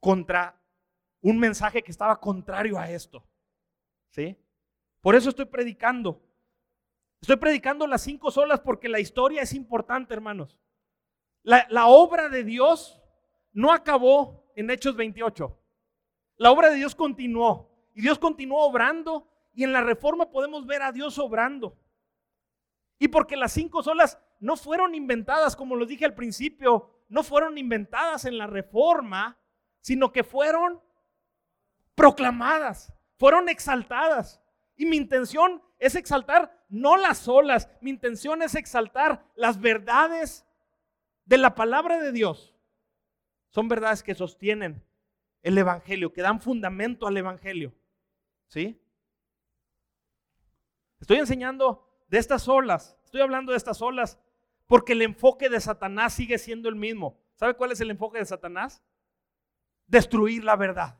[0.00, 0.58] contra
[1.20, 3.28] un mensaje que estaba contrario a esto.
[4.08, 4.38] ¿Sí?
[5.02, 6.22] Por eso estoy predicando.
[7.20, 10.56] Estoy predicando las cinco solas porque la historia es importante, hermanos.
[11.46, 13.00] La, obra de Dios
[13.52, 15.56] no acabó en Hechos 28.
[16.38, 17.70] La obra de Dios continuó.
[17.94, 19.30] Y Dios continuó obrando.
[19.54, 21.78] Y en la reforma podemos ver a Dios obrando.
[22.98, 27.56] Y porque las cinco solas no fueron inventadas, como lo dije al principio, no fueron
[27.58, 29.38] inventadas en la reforma,
[29.80, 30.82] sino que fueron
[31.94, 34.42] proclamadas, fueron exaltadas.
[34.74, 40.45] Y mi intención es exaltar no las olas, mi intención es exaltar las verdades
[41.26, 42.54] de la palabra de Dios.
[43.50, 44.82] Son verdades que sostienen
[45.42, 47.74] el Evangelio, que dan fundamento al Evangelio.
[48.48, 48.80] ¿Sí?
[51.00, 54.18] Estoy enseñando de estas olas, estoy hablando de estas olas
[54.66, 57.20] porque el enfoque de Satanás sigue siendo el mismo.
[57.34, 58.82] ¿Sabe cuál es el enfoque de Satanás?
[59.86, 60.98] Destruir la verdad.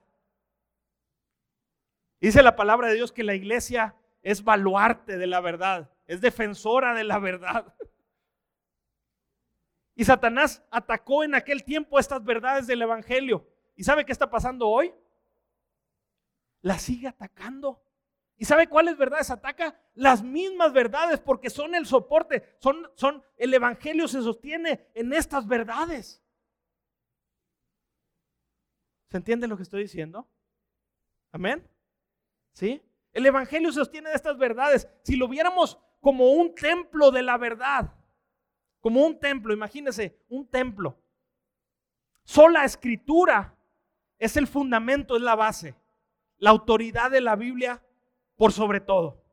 [2.20, 6.94] Dice la palabra de Dios que la iglesia es baluarte de la verdad, es defensora
[6.94, 7.74] de la verdad.
[9.96, 13.48] Y Satanás atacó en aquel tiempo estas verdades del Evangelio.
[13.74, 14.94] ¿Y sabe qué está pasando hoy?
[16.60, 17.82] La sigue atacando.
[18.36, 19.80] ¿Y sabe cuáles verdades ataca?
[19.94, 25.46] Las mismas verdades, porque son el soporte, son, son, el Evangelio se sostiene en estas
[25.46, 26.22] verdades.
[29.08, 30.28] ¿Se entiende lo que estoy diciendo?
[31.32, 31.66] Amén.
[32.52, 32.82] ¿Sí?
[33.14, 34.86] El Evangelio se sostiene de estas verdades.
[35.04, 37.95] Si lo viéramos como un templo de la verdad,
[38.86, 40.96] como un templo, imagínese, un templo.
[42.22, 43.58] Sola escritura
[44.16, 45.74] es el fundamento, es la base.
[46.36, 47.82] La autoridad de la Biblia
[48.36, 49.24] por sobre todo.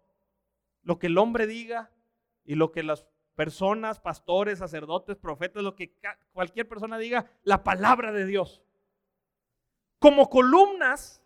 [0.82, 1.92] Lo que el hombre diga
[2.44, 5.96] y lo que las personas, pastores, sacerdotes, profetas, lo que
[6.32, 8.64] cualquier persona diga, la palabra de Dios.
[10.00, 11.22] Como columnas,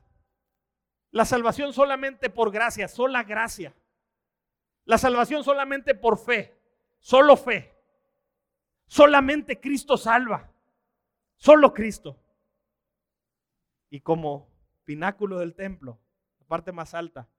[1.11, 3.73] la salvación solamente por gracia, sola gracia.
[4.83, 6.59] La salvación solamente por fe,
[6.99, 7.76] solo fe.
[8.87, 10.51] Solamente Cristo salva,
[11.35, 12.17] solo Cristo.
[13.89, 14.49] Y como
[14.85, 15.99] pináculo del templo,
[16.39, 17.29] la parte más alta,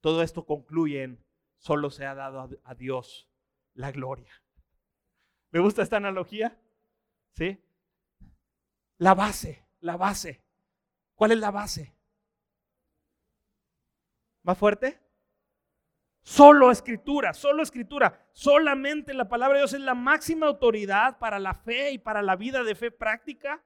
[0.00, 1.24] todo esto concluye en
[1.58, 3.28] solo se ha dado a, Dios
[3.74, 4.32] la gloria.
[5.50, 6.58] ¿Me gusta esta analogía?
[7.34, 7.62] ¿Sí?
[8.96, 10.42] La base, la base.
[11.14, 11.94] ¿Cuál es la base?
[14.42, 14.98] ¿Más fuerte?
[16.22, 18.26] Solo escritura, solo escritura.
[18.32, 22.36] Solamente la palabra de Dios es la máxima autoridad para la fe y para la
[22.36, 23.62] vida de fe práctica.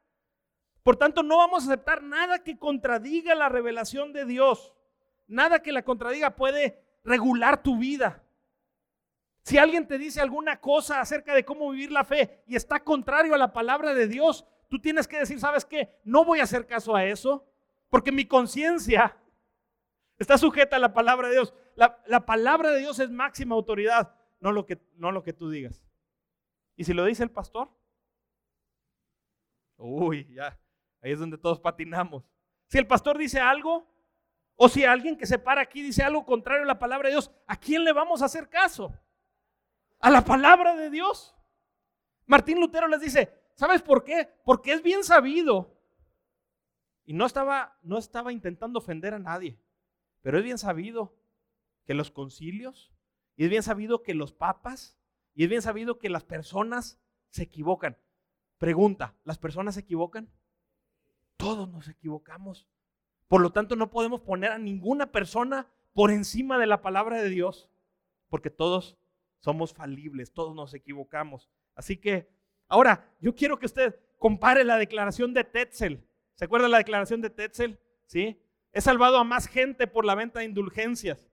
[0.83, 4.75] Por tanto, no vamos a aceptar nada que contradiga la revelación de Dios.
[5.27, 8.23] Nada que la contradiga puede regular tu vida.
[9.43, 13.35] Si alguien te dice alguna cosa acerca de cómo vivir la fe y está contrario
[13.35, 16.01] a la palabra de Dios, tú tienes que decir, ¿sabes qué?
[16.05, 17.47] No voy a hacer caso a eso,
[17.91, 19.17] Porque mi conciencia
[20.19, 21.55] está sujeta a la palabra de Dios.
[21.75, 25.51] La, la, palabra de Dios es máxima autoridad, no lo, que, no lo que tú
[25.51, 25.85] digas.
[26.77, 27.71] ¿Y si lo dice el pastor?
[29.77, 30.59] Uy, ya,
[31.03, 32.25] ahí es donde todos patinamos.
[32.69, 33.93] Si el pastor dice algo,
[34.57, 37.31] o si alguien que se para aquí dice algo contrario a la palabra de Dios,
[37.47, 38.93] ¿a quién le vamos a hacer caso?
[39.99, 41.35] A la palabra de Dios.
[42.27, 44.31] Martín Lutero les dice, ¿sabes por qué?
[44.45, 45.77] Porque es bien sabido.
[47.05, 49.59] Y no estaba, no estaba intentando ofender a nadie,
[50.25, 51.15] pero es bien sabido
[51.85, 52.91] que los concilios,
[53.37, 54.99] y es bien sabido que los papas,
[55.35, 57.99] y es bien sabido que las personas se equivocan.
[58.57, 60.33] Pregunta, ¿las personas se equivocan?
[61.37, 62.67] Todos nos equivocamos.
[63.29, 67.29] Por lo tanto, no podemos poner a ninguna persona por encima de la palabra de
[67.29, 67.69] Dios,
[68.31, 68.97] porque todos
[69.41, 71.51] somos falibles, todos nos equivocamos.
[71.75, 72.31] Así que,
[72.69, 76.09] ahora, yo quiero que usted compare la declaración de Tetzel.
[76.33, 77.79] ¿Se acuerda la declaración de Tetzel?
[78.07, 78.41] ¿Sí?
[78.75, 81.25] He salvado a más gente por la venta de indulgencias.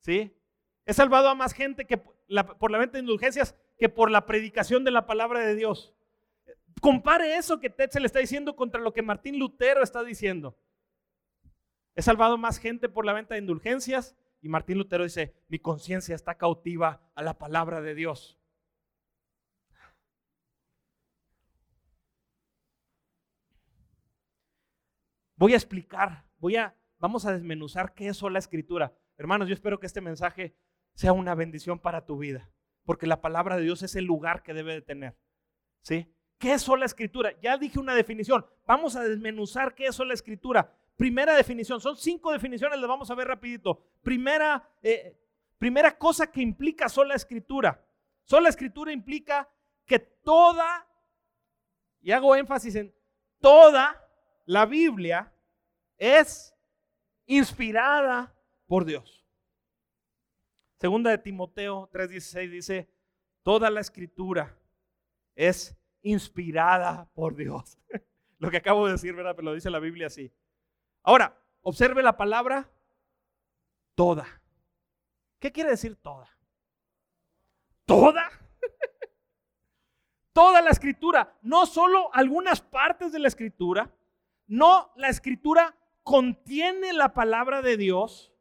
[0.00, 0.36] ¿Sí?
[0.84, 4.82] He salvado a más gente que por la venta de indulgencias que por la predicación
[4.84, 5.94] de la palabra de Dios.
[6.80, 10.58] Compare eso que Tetzel está diciendo contra lo que Martín Lutero está diciendo.
[11.94, 14.16] He salvado más gente por la venta de indulgencias.
[14.42, 18.38] Y Martín Lutero dice, mi conciencia está cautiva a la palabra de Dios.
[25.36, 28.94] Voy a explicar, voy a, vamos a desmenuzar qué es la escritura.
[29.16, 30.54] Hermanos, yo espero que este mensaje
[30.94, 32.48] sea una bendición para tu vida,
[32.84, 35.16] porque la palabra de Dios es el lugar que debe de tener.
[35.82, 36.14] ¿Sí?
[36.38, 37.38] ¿Qué es la escritura?
[37.40, 38.46] Ya dije una definición.
[38.66, 40.74] Vamos a desmenuzar qué es la escritura.
[40.96, 43.82] Primera definición, son cinco definiciones, las vamos a ver rapidito.
[44.02, 45.18] Primera, eh,
[45.58, 47.84] primera cosa que implica sola escritura.
[48.24, 49.48] Sola escritura implica
[49.86, 50.86] que toda,
[52.00, 52.94] y hago énfasis en
[53.40, 54.06] toda
[54.44, 55.32] la Biblia
[55.96, 56.54] es
[57.30, 58.34] inspirada
[58.66, 59.24] por Dios.
[60.78, 62.90] Segunda de Timoteo 3:16 dice,
[63.44, 64.58] toda la escritura
[65.36, 67.78] es inspirada por Dios.
[68.38, 69.36] Lo que acabo de decir, ¿verdad?
[69.36, 70.32] Pero lo dice la Biblia así.
[71.02, 72.70] Ahora, observe la palabra
[73.94, 74.26] toda.
[75.38, 76.26] ¿Qué quiere decir toda?
[77.84, 78.30] ¿Toda?
[80.32, 83.94] Toda la escritura, no solo algunas partes de la escritura,
[84.46, 88.32] no la escritura contiene la palabra de Dios,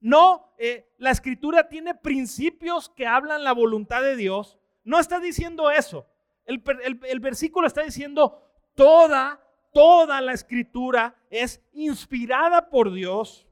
[0.00, 5.70] no, eh, la escritura tiene principios que hablan la voluntad de Dios, no está diciendo
[5.70, 6.08] eso.
[6.44, 6.62] El,
[7.06, 8.42] el versículo está diciendo
[8.74, 9.42] toda
[9.72, 13.48] toda la escritura es inspirada por Dios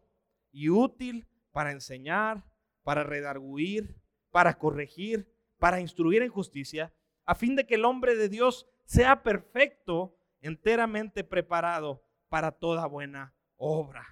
[0.53, 2.45] y útil para enseñar,
[2.83, 3.97] para redarguir,
[4.31, 6.93] para corregir, para instruir en justicia,
[7.25, 13.35] a fin de que el hombre de Dios sea perfecto, enteramente preparado para toda buena
[13.59, 14.07] obra.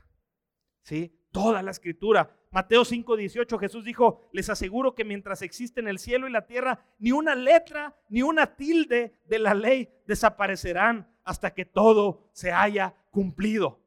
[0.83, 1.15] ¿Sí?
[1.31, 2.35] Toda la escritura.
[2.51, 7.13] Mateo 5:18 Jesús dijo, les aseguro que mientras existen el cielo y la tierra, ni
[7.13, 13.81] una letra, ni una tilde de la ley desaparecerán hasta que todo se haya cumplido.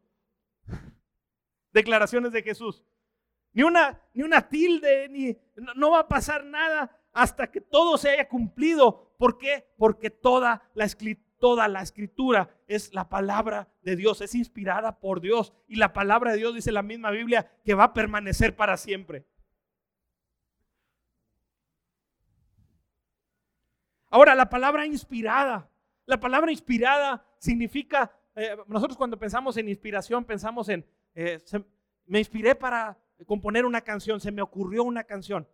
[1.74, 2.84] Declaraciones de Jesús.
[3.54, 5.38] Ni una, ni una tilde, ni
[5.76, 9.14] no, va a pasar nada hasta que todo se haya cumplido.
[9.18, 9.68] ¿Por qué?
[9.78, 10.88] Porque toda la,
[11.42, 15.54] toda la escritura es la palabra de Dios, es inspirada por Dios.
[15.68, 19.26] Y la palabra de Dios dice la misma Biblia que va a permanecer para siempre.
[24.10, 25.70] Ahora, la palabra inspirada.
[26.06, 31.40] La palabra inspirada significa, eh, nosotros cuando pensamos en inspiración, pensamos en, eh,
[32.06, 35.48] me inspiré para componer una canción, se me ocurrió una canción.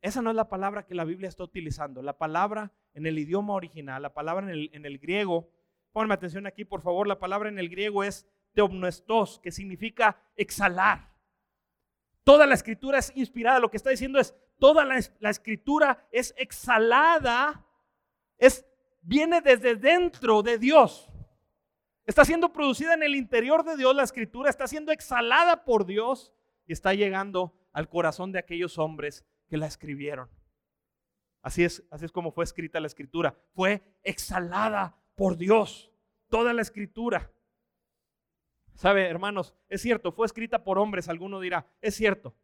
[0.00, 2.00] Esa no es la palabra que la Biblia está utilizando.
[2.00, 5.48] La palabra en el idioma original, la palabra en el, griego,
[5.92, 11.14] ponme atención aquí por favor, la palabra en el griego es teopnestos, que significa exhalar.
[12.24, 16.34] Toda la escritura es inspirada, lo que está diciendo es, toda la, la escritura es
[16.36, 17.64] exhalada,
[18.36, 18.66] es,
[19.00, 21.08] viene desde dentro de Dios.
[22.04, 26.32] Está siendo producida en el interior de Dios la escritura, está siendo exhalada por Dios
[26.66, 30.28] y está llegando al corazón de aquellos hombres que la escribieron.
[31.42, 33.36] Así es, así es como fue escrita la escritura.
[33.54, 35.90] Fue exhalada por Dios,
[36.28, 37.32] toda la escritura.
[38.74, 42.36] Sabe, hermanos, es cierto, fue escrita por hombres, alguno dirá, es cierto.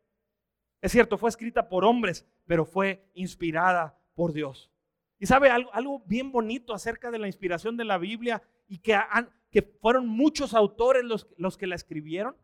[0.81, 4.71] Es cierto, fue escrita por hombres, pero fue inspirada por Dios.
[5.19, 8.95] Y sabe algo, algo bien bonito acerca de la inspiración de la Biblia y que
[8.95, 12.37] han, que fueron muchos autores los, los que la escribieron.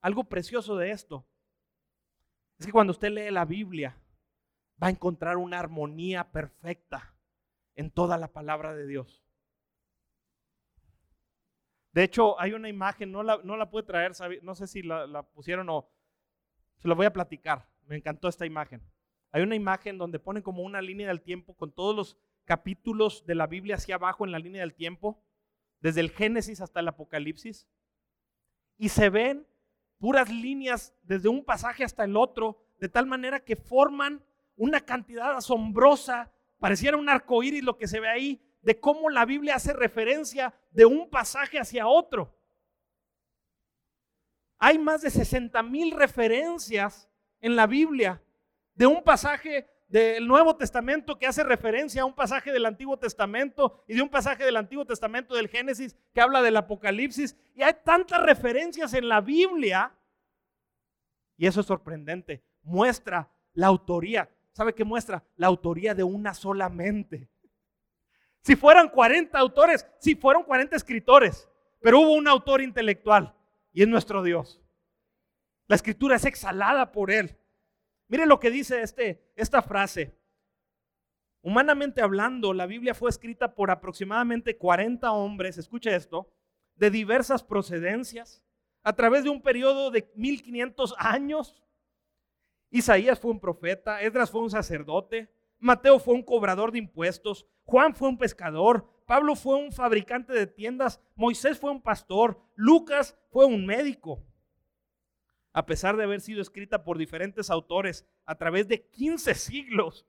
[0.00, 1.26] Algo precioso de esto
[2.58, 3.96] es que cuando usted lee la Biblia
[4.82, 7.14] va a encontrar una armonía perfecta
[7.74, 9.24] en toda la palabra de Dios.
[11.92, 14.12] De hecho, hay una imagen, no la, no la pude traer,
[14.42, 15.90] no sé si la, la pusieron o
[16.78, 17.68] se la voy a platicar.
[17.86, 18.82] Me encantó esta imagen.
[19.32, 23.34] Hay una imagen donde ponen como una línea del tiempo con todos los capítulos de
[23.34, 25.22] la Biblia hacia abajo en la línea del tiempo,
[25.80, 27.68] desde el Génesis hasta el Apocalipsis.
[28.76, 29.46] Y se ven
[29.98, 34.24] puras líneas desde un pasaje hasta el otro, de tal manera que forman
[34.60, 39.24] una cantidad asombrosa, pareciera un arco iris lo que se ve ahí, de cómo la
[39.24, 42.36] Biblia hace referencia de un pasaje hacia otro.
[44.58, 47.08] Hay más de 60 mil referencias
[47.40, 48.22] en la Biblia
[48.74, 53.82] de un pasaje del Nuevo Testamento que hace referencia a un pasaje del Antiguo Testamento
[53.88, 57.34] y de un pasaje del Antiguo Testamento del Génesis que habla del Apocalipsis.
[57.54, 59.96] Y hay tantas referencias en la Biblia.
[61.38, 62.44] Y eso es sorprendente.
[62.62, 64.28] Muestra la autoría.
[64.52, 65.24] ¿Sabe qué muestra?
[65.36, 67.28] La autoría de una solamente.
[68.42, 71.48] Si fueran 40 autores, si fueron 40 escritores,
[71.80, 73.34] pero hubo un autor intelectual
[73.72, 74.60] y es nuestro Dios.
[75.66, 77.36] La escritura es exhalada por Él.
[78.08, 80.18] Mire lo que dice este, esta frase.
[81.42, 86.28] Humanamente hablando, la Biblia fue escrita por aproximadamente 40 hombres, escuche esto,
[86.74, 88.42] de diversas procedencias,
[88.82, 91.54] a través de un periodo de 1500 años.
[92.70, 97.94] Isaías fue un profeta, Esdras fue un sacerdote, Mateo fue un cobrador de impuestos, Juan
[97.94, 103.44] fue un pescador, Pablo fue un fabricante de tiendas, Moisés fue un pastor, Lucas fue
[103.44, 104.24] un médico.
[105.52, 110.06] A pesar de haber sido escrita por diferentes autores a través de 15 siglos,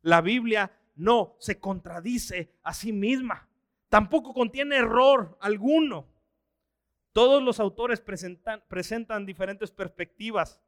[0.00, 3.48] la Biblia no se contradice a sí misma.
[3.88, 6.06] Tampoco contiene error alguno.
[7.12, 10.60] Todos los autores presentan, presentan diferentes perspectivas,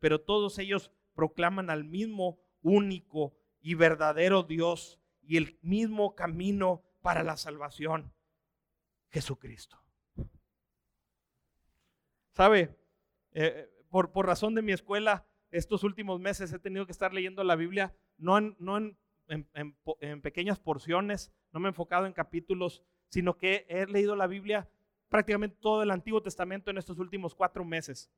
[0.00, 7.22] pero todos ellos proclaman al mismo único y verdadero Dios y el mismo camino para
[7.22, 8.12] la salvación,
[9.10, 9.78] Jesucristo.
[12.32, 12.76] ¿Sabe?
[13.32, 17.44] Eh, por, por, razón de mi escuela, estos últimos meses he tenido que estar leyendo
[17.44, 18.96] la Biblia, no, en, no en,
[19.28, 24.68] en, pequeñas porciones, no me he enfocado en capítulos, sino que he leído la Biblia
[25.08, 28.10] prácticamente todo el Antiguo Testamento en estos últimos cuatro meses.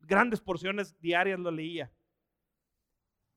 [0.00, 1.92] Grandes porciones diarias lo leía.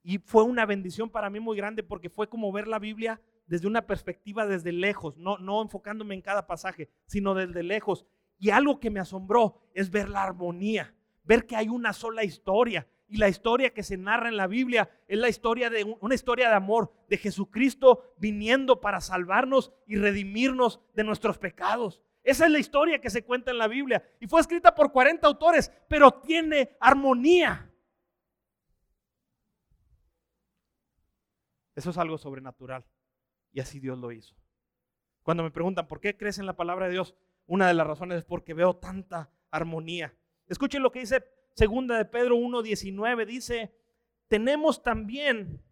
[0.04, 3.68] Y fue una bendición para mí muy grande porque fue como ver la Biblia desde
[3.68, 8.06] una perspectiva desde lejos, no, no enfocándome en cada pasaje, sino desde lejos.
[8.40, 12.88] Y algo que me asombró es ver la armonía, ver que hay una sola historia.
[13.08, 16.48] Y la historia que se narra en la Biblia es la historia de una historia
[16.48, 22.02] de amor de Jesucristo viniendo para salvarnos y redimirnos de nuestros pecados.
[22.24, 24.04] Esa es la historia que se cuenta en la Biblia.
[24.20, 27.72] Y fue escrita por 40 autores, pero tiene armonía.
[31.76, 32.86] Eso es algo sobrenatural.
[33.52, 34.36] Y así Dios lo hizo.
[35.24, 37.16] Cuando me preguntan, ¿por qué crees en la palabra de Dios?
[37.48, 40.16] Una de las razones es porque veo tanta armonía.
[40.48, 41.24] Escuchen lo que dice
[41.56, 43.26] segunda de Pedro 1.19.
[43.26, 43.76] Dice,
[44.28, 45.64] tenemos también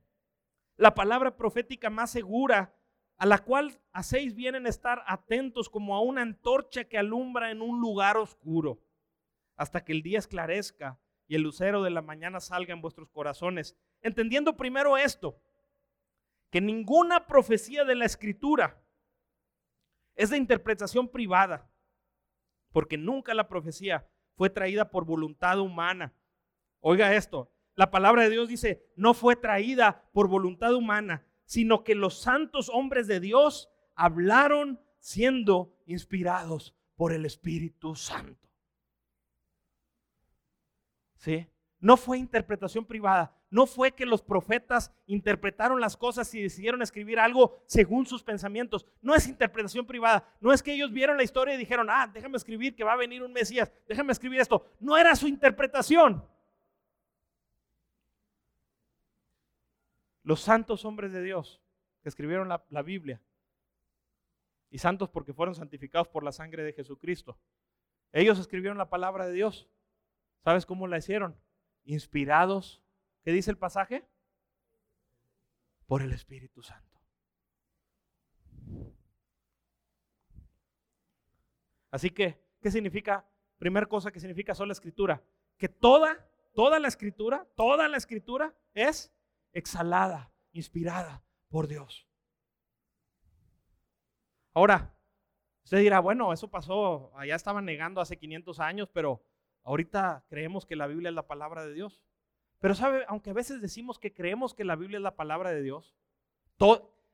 [0.77, 2.73] la palabra profética más segura,
[3.19, 7.61] a la cual hacéis bien en estar atentos como a una antorcha que alumbra en
[7.61, 8.81] un lugar oscuro,
[9.57, 10.97] hasta que el día esclarezca
[11.27, 13.77] y el lucero de la mañana salga en vuestros corazones.
[14.01, 15.37] Entendiendo primero esto,
[16.49, 18.81] que ninguna profecía de la escritura
[20.15, 21.69] es de interpretación privada,
[22.71, 26.13] porque nunca la profecía fue traída por voluntad humana.
[26.79, 31.95] Oiga esto, la palabra de Dios dice, no fue traída por voluntad humana, sino que
[31.95, 38.47] los santos hombres de Dios hablaron siendo inspirados por el Espíritu Santo.
[41.15, 41.47] ¿Sí?
[41.79, 47.19] No fue interpretación privada, no fue que los profetas interpretaron las cosas y decidieron escribir
[47.19, 48.85] algo según sus pensamientos.
[49.01, 50.31] No es interpretación privada.
[50.39, 52.97] No es que ellos vieron la historia y dijeron, ah, déjame escribir que va a
[52.97, 54.67] venir un Mesías, déjame escribir esto.
[54.79, 56.23] No era su interpretación.
[60.29, 61.59] Los santos hombres de Dios
[62.03, 63.19] que escribieron la, Biblia,
[64.69, 67.39] y santos porque fueron santificados por la sangre de Jesucristo,
[68.11, 69.67] ellos escribieron la palabra de Dios.
[70.43, 71.35] ¿Sabes cómo la hicieron?
[71.83, 72.83] Inspirados
[73.23, 74.07] ¿Qué dice el pasaje?
[75.87, 77.01] Por el Espíritu Santo.
[81.89, 83.27] Así que, ¿qué significa?
[83.57, 85.23] Primera cosa que significa sola escritura.
[85.57, 89.11] Que toda, toda la escritura, toda la escritura es
[89.53, 92.07] exhalada, inspirada por Dios.
[94.53, 94.95] Ahora,
[95.63, 99.23] usted dirá, bueno, eso pasó, allá estaban negando hace 500 años, pero
[99.63, 102.03] ahorita creemos que la Biblia es la palabra de Dios.
[102.59, 105.61] Pero sabe, aunque a veces decimos que creemos que la Biblia es la palabra de
[105.61, 105.95] Dios,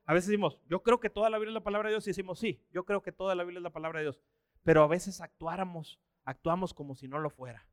[0.05, 2.11] a veces decimos, yo creo que toda la Biblia es la palabra de Dios y
[2.11, 4.21] decimos, sí, yo creo que toda la Biblia es la palabra de Dios.
[4.63, 7.67] pero a veces actuáramos, actuamos como si no lo fuera.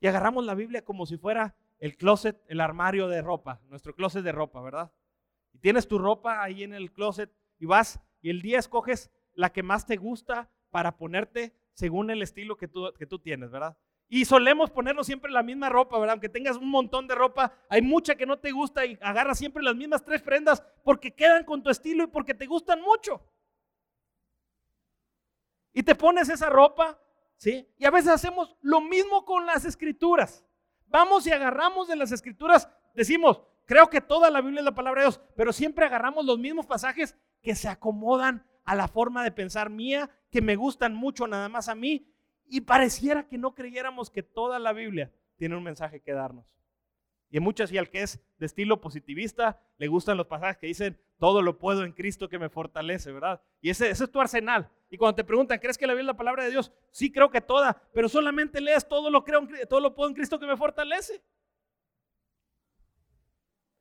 [0.00, 4.24] Y agarramos la Biblia como si fuera el closet, el armario de ropa, nuestro closet
[4.24, 4.92] de ropa, ¿verdad?
[5.52, 9.52] Y tienes tu ropa ahí en el closet y vas y el día escoges la
[9.52, 13.76] que más te gusta para ponerte según el estilo que tú, que tú tienes, ¿verdad?
[14.08, 16.14] Y solemos ponernos siempre la misma ropa, ¿verdad?
[16.14, 19.62] Aunque tengas un montón de ropa, hay mucha que no te gusta y agarras siempre
[19.62, 23.22] las mismas tres prendas porque quedan con tu estilo y porque te gustan mucho.
[25.74, 26.98] Y te pones esa ropa,
[27.36, 27.68] ¿sí?
[27.76, 30.47] Y a veces hacemos lo mismo con las escrituras.
[30.88, 35.02] Vamos y agarramos de las escrituras, decimos, creo que toda la Biblia es la palabra
[35.02, 39.30] de Dios, pero siempre agarramos los mismos pasajes que se acomodan a la forma de
[39.30, 42.10] pensar mía, que me gustan mucho nada más a mí
[42.46, 46.46] y pareciera que no creyéramos que toda la Biblia tiene un mensaje que darnos.
[47.30, 50.66] Y en muchas, y al que es de estilo positivista, le gustan los pasajes que
[50.66, 53.42] dicen, todo lo puedo en Cristo que me fortalece, ¿verdad?
[53.60, 54.70] Y ese, ese, es tu arsenal.
[54.88, 56.72] Y cuando te preguntan, ¿crees que la Biblia es la palabra de Dios?
[56.90, 60.38] Sí, creo que toda, pero solamente lees todo lo, creo, todo lo puedo en Cristo
[60.38, 61.22] que me fortalece.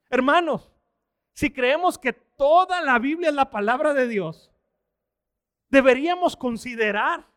[0.10, 0.72] Hermanos,
[1.34, 4.52] si creemos que toda la Biblia es la palabra de Dios,
[5.70, 7.28] deberíamos considerar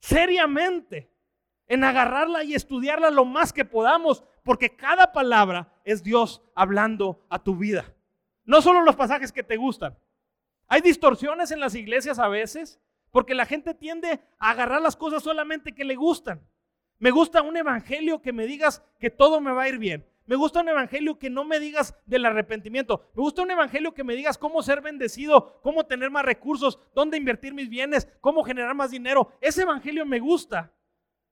[0.00, 1.10] seriamente
[1.66, 7.38] en agarrarla y estudiarla lo más que podamos, porque cada palabra es Dios hablando a
[7.38, 7.94] tu vida.
[8.46, 9.98] No solo los pasajes que te gustan.
[10.68, 12.80] Hay distorsiones en las iglesias a veces,
[13.10, 16.48] porque la gente tiende a agarrar las cosas solamente que le gustan.
[16.98, 20.06] Me gusta un evangelio que me digas que todo me va a ir bien.
[20.24, 23.10] Me gusta un evangelio que no me digas del arrepentimiento.
[23.14, 27.18] Me gusta un evangelio que me digas cómo ser bendecido, cómo tener más recursos, dónde
[27.18, 29.30] invertir mis bienes, cómo generar más dinero.
[29.42, 30.72] Ese evangelio me gusta.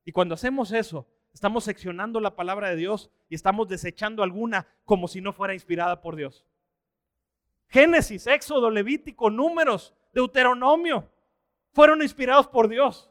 [0.04, 5.07] Y cuando hacemos eso, estamos seccionando la palabra de Dios y estamos desechando alguna como
[5.07, 6.47] si no fuera inspirada por Dios.
[7.68, 11.11] Génesis, Éxodo, Levítico, Números, Deuteronomio,
[11.72, 13.11] fueron inspirados por Dios.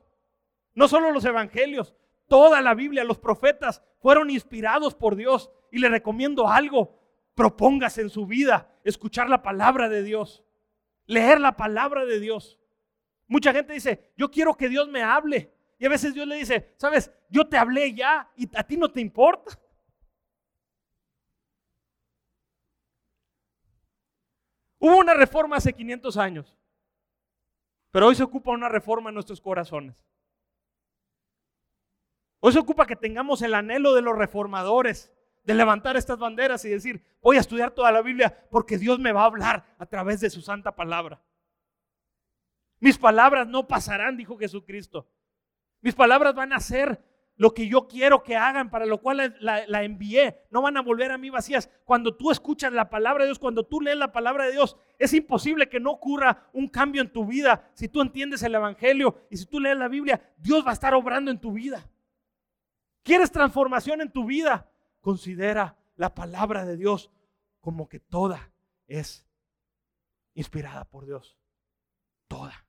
[0.73, 1.93] No solo los evangelios,
[2.27, 6.99] toda la Biblia, los profetas fueron inspirados por Dios y le recomiendo algo,
[7.35, 10.43] propóngase en su vida escuchar la palabra de Dios,
[11.05, 12.59] leer la palabra de Dios.
[13.27, 15.54] Mucha gente dice, yo quiero que Dios me hable.
[15.77, 18.89] Y a veces Dios le dice, sabes, yo te hablé ya y a ti no
[18.91, 19.59] te importa.
[24.79, 26.57] Hubo una reforma hace 500 años,
[27.91, 29.95] pero hoy se ocupa una reforma en nuestros corazones.
[32.39, 35.11] Hoy se ocupa que tengamos el anhelo de los reformadores,
[35.43, 39.11] de levantar estas banderas y decir, voy a estudiar toda la Biblia porque Dios me
[39.11, 41.21] va a hablar a través de su santa palabra.
[42.79, 45.07] Mis palabras no pasarán, dijo Jesucristo.
[45.85, 46.99] Mis palabras van a ser
[47.35, 50.41] lo que yo quiero que hagan, para lo cual la, envié.
[50.49, 51.69] No van a volver a mí vacías.
[51.83, 55.13] Cuando tú escuchas la palabra de Dios, cuando tú lees la palabra de Dios, es
[55.13, 57.69] imposible que no ocurra un cambio en tu vida.
[57.75, 60.95] Si tú entiendes el Evangelio y si tú lees la Biblia, Dios va a estar
[60.95, 61.87] obrando en tu vida.
[63.03, 64.67] ¿Quieres transformación en tu vida?
[65.01, 67.11] considera la palabra de Dios
[67.59, 68.51] como que toda
[68.87, 69.27] es
[70.33, 71.37] inspirada por Dios.
[72.27, 72.65] Toda.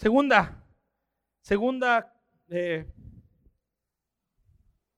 [0.00, 0.66] Segunda,
[1.42, 2.90] segunda eh,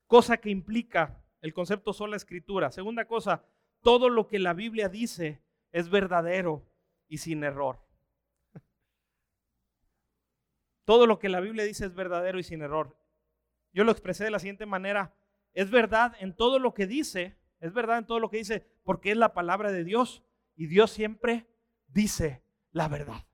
[0.06, 2.70] cosa que implica el concepto sola escritura.
[2.70, 3.44] Segunda cosa,
[3.80, 5.42] todo lo que la Biblia dice
[5.72, 6.70] es verdadero
[7.08, 7.84] y sin error.
[10.84, 12.96] Todo lo que la Biblia dice es verdadero y sin error.
[13.72, 15.16] Yo lo expresé de la siguiente manera.
[15.52, 19.10] Es verdad en todo lo que dice, es verdad en todo lo que dice, porque
[19.10, 20.22] es la palabra de Dios
[20.54, 21.48] y Dios siempre
[21.88, 23.26] dice la verdad.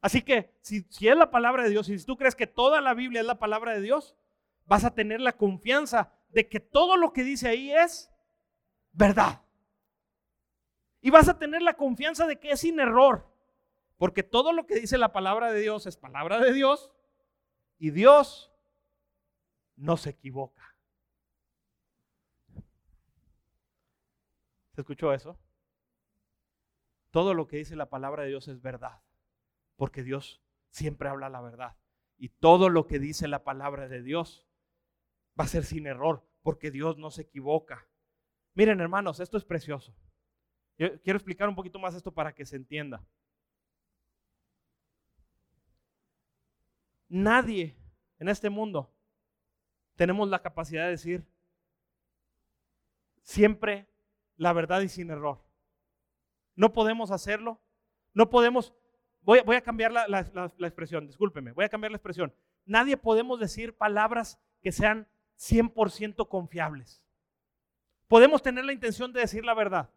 [0.00, 2.94] Así que si, es la palabra de Dios y si tú crees que toda la
[2.94, 4.16] Biblia es la palabra de Dios,
[4.66, 8.10] vas a tener la confianza de que todo lo que dice ahí es
[8.92, 9.42] verdad.
[11.00, 13.28] Y vas a tener la confianza de que es sin error.
[13.96, 16.92] Porque todo lo que dice la palabra de Dios es palabra de Dios
[17.78, 18.52] y Dios
[19.76, 20.76] no se equivoca.
[24.74, 25.36] ¿Se escuchó eso?
[27.10, 29.00] Todo lo que dice la palabra de Dios es verdad,
[29.78, 31.76] porque Dios siempre habla la verdad.
[32.18, 34.46] Y todo lo que dice la palabra de Dios
[35.38, 37.86] va a ser sin error, porque Dios no se equivoca.
[38.54, 39.94] Miren hermanos, esto es precioso.
[40.76, 43.06] Yo quiero explicar un poquito más esto para que se entienda.
[47.08, 47.76] Nadie
[48.18, 48.92] en este mundo
[49.94, 51.24] tenemos la capacidad de decir
[53.22, 53.88] siempre
[54.36, 55.40] la verdad y sin error.
[56.56, 57.60] No podemos hacerlo.
[58.12, 58.74] No podemos,
[59.28, 62.32] voy, a cambiar la, la expresión, discúlpeme, voy a cambiar la expresión.
[62.64, 65.06] Nadie podemos decir palabras que sean
[65.38, 67.02] 100% confiables.
[68.08, 69.90] Podemos tener la intención de decir la verdad,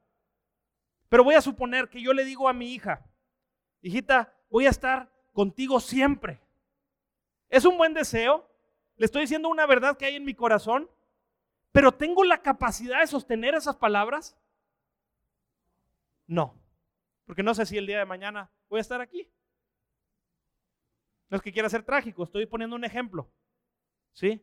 [1.07, 3.05] Pero voy a suponer que yo le digo a mi hija,
[3.81, 6.41] hijita, voy a estar contigo siempre.
[7.49, 8.49] ¿Es un buen deseo?
[8.97, 10.89] ¿Le estoy diciendo una verdad que hay en mi corazón?
[11.71, 14.37] ¿Pero tengo la capacidad de sostener esas palabras?
[16.27, 16.55] No,
[17.25, 19.29] porque no sé si el día de mañana voy a estar aquí.
[21.29, 23.29] No es que quiera ser trágico, estoy poniendo un ejemplo.
[24.13, 24.41] ¿Sí?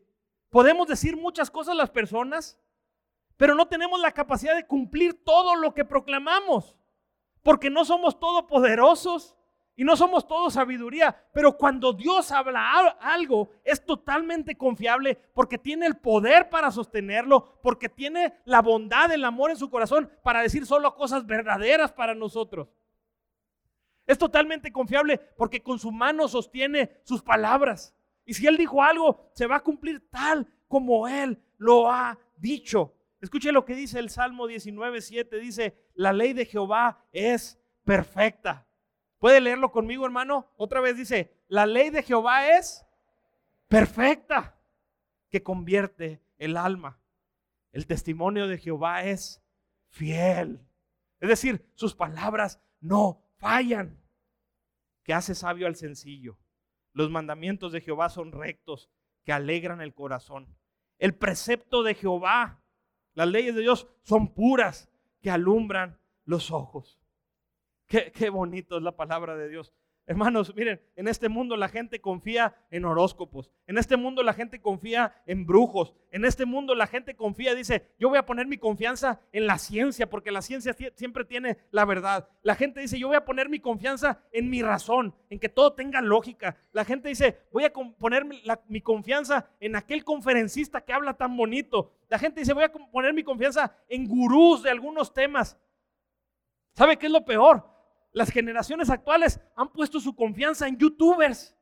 [0.49, 2.59] Podemos decir muchas cosas las personas,
[3.37, 6.75] pero no tenemos la capacidad de cumplir todo lo que proclamamos,
[7.41, 9.35] porque no somos todopoderosos
[9.75, 15.87] y no somos todos sabiduría, pero cuando Dios habla algo es totalmente confiable porque tiene
[15.87, 20.65] el poder para sostenerlo, porque tiene la bondad, el amor en su corazón para decir
[20.65, 22.67] solo cosas verdaderas para nosotros.
[24.09, 27.95] Es totalmente confiable porque con su mano sostiene sus palabras.
[28.25, 32.95] Y si Él dijo algo, se va a cumplir tal como Él lo ha dicho.
[33.21, 35.39] Escuche lo que dice el Salmo 19, 7.
[35.39, 38.65] Dice, la ley de Jehová es perfecta
[39.19, 40.49] ¿Puede leerlo conmigo, hermano?
[40.55, 42.85] Otra vez dice, la ley de Jehová es
[43.67, 44.57] perfecta,
[45.29, 46.99] que convierte el alma.
[47.73, 49.43] El testimonio de Jehová es
[49.89, 50.65] fiel.
[51.19, 53.98] Es decir, sus palabras no fallan,
[55.09, 56.37] que hace sabio al sencillo.
[56.93, 58.91] Los mandamientos de Jehová son rectos,
[59.23, 60.55] que alegran el corazón.
[60.99, 62.61] El precepto de Jehová,
[63.15, 64.87] las leyes de Dios son puras,
[65.19, 66.99] que alumbran los ojos.
[67.87, 69.73] Qué, bonito es la palabra de Dios.
[70.09, 74.59] Hermanos, miren, en este mundo la gente confía en horóscopos, en este mundo la gente
[74.59, 78.57] confía en brujos, en este mundo la gente confía, dice, yo voy a poner mi
[78.57, 82.27] confianza en la ciencia, porque la ciencia siempre tiene la verdad.
[82.41, 85.73] La gente dice, yo voy a poner mi confianza en mi razón, en que todo
[85.73, 86.57] tenga lógica.
[86.71, 91.93] La gente dice, voy a poner mi confianza en aquel conferencista que habla tan bonito.
[92.07, 95.55] La gente dice, voy a poner mi confianza en gurús de algunos temas.
[96.73, 97.77] ¿Sabe qué es lo peor?
[98.11, 101.55] Las generaciones actuales han puesto su confianza en youtubers.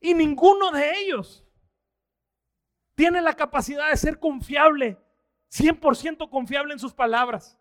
[0.00, 1.44] Y ninguno de ellos
[2.94, 4.98] tiene la capacidad de ser confiable,
[5.50, 7.58] 100% confiable en sus palabras.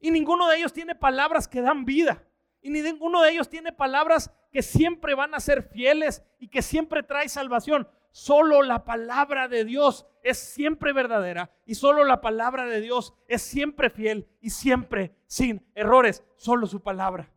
[0.00, 2.24] Y ninguno de ellos tiene palabras que dan vida.
[2.62, 7.02] Y ninguno de ellos tiene palabras que siempre van a ser fieles y que siempre
[7.02, 7.88] trae salvación.
[8.12, 13.42] Solo la palabra de Dios es siempre verdadera y solo la palabra de Dios es
[13.42, 16.24] siempre fiel y siempre sin errores.
[16.36, 17.32] Solo su palabra.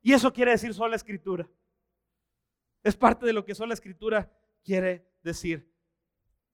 [0.00, 1.48] Y eso quiere decir sola escritura.
[2.82, 4.30] Es parte de lo que sola escritura
[4.62, 5.70] quiere decir.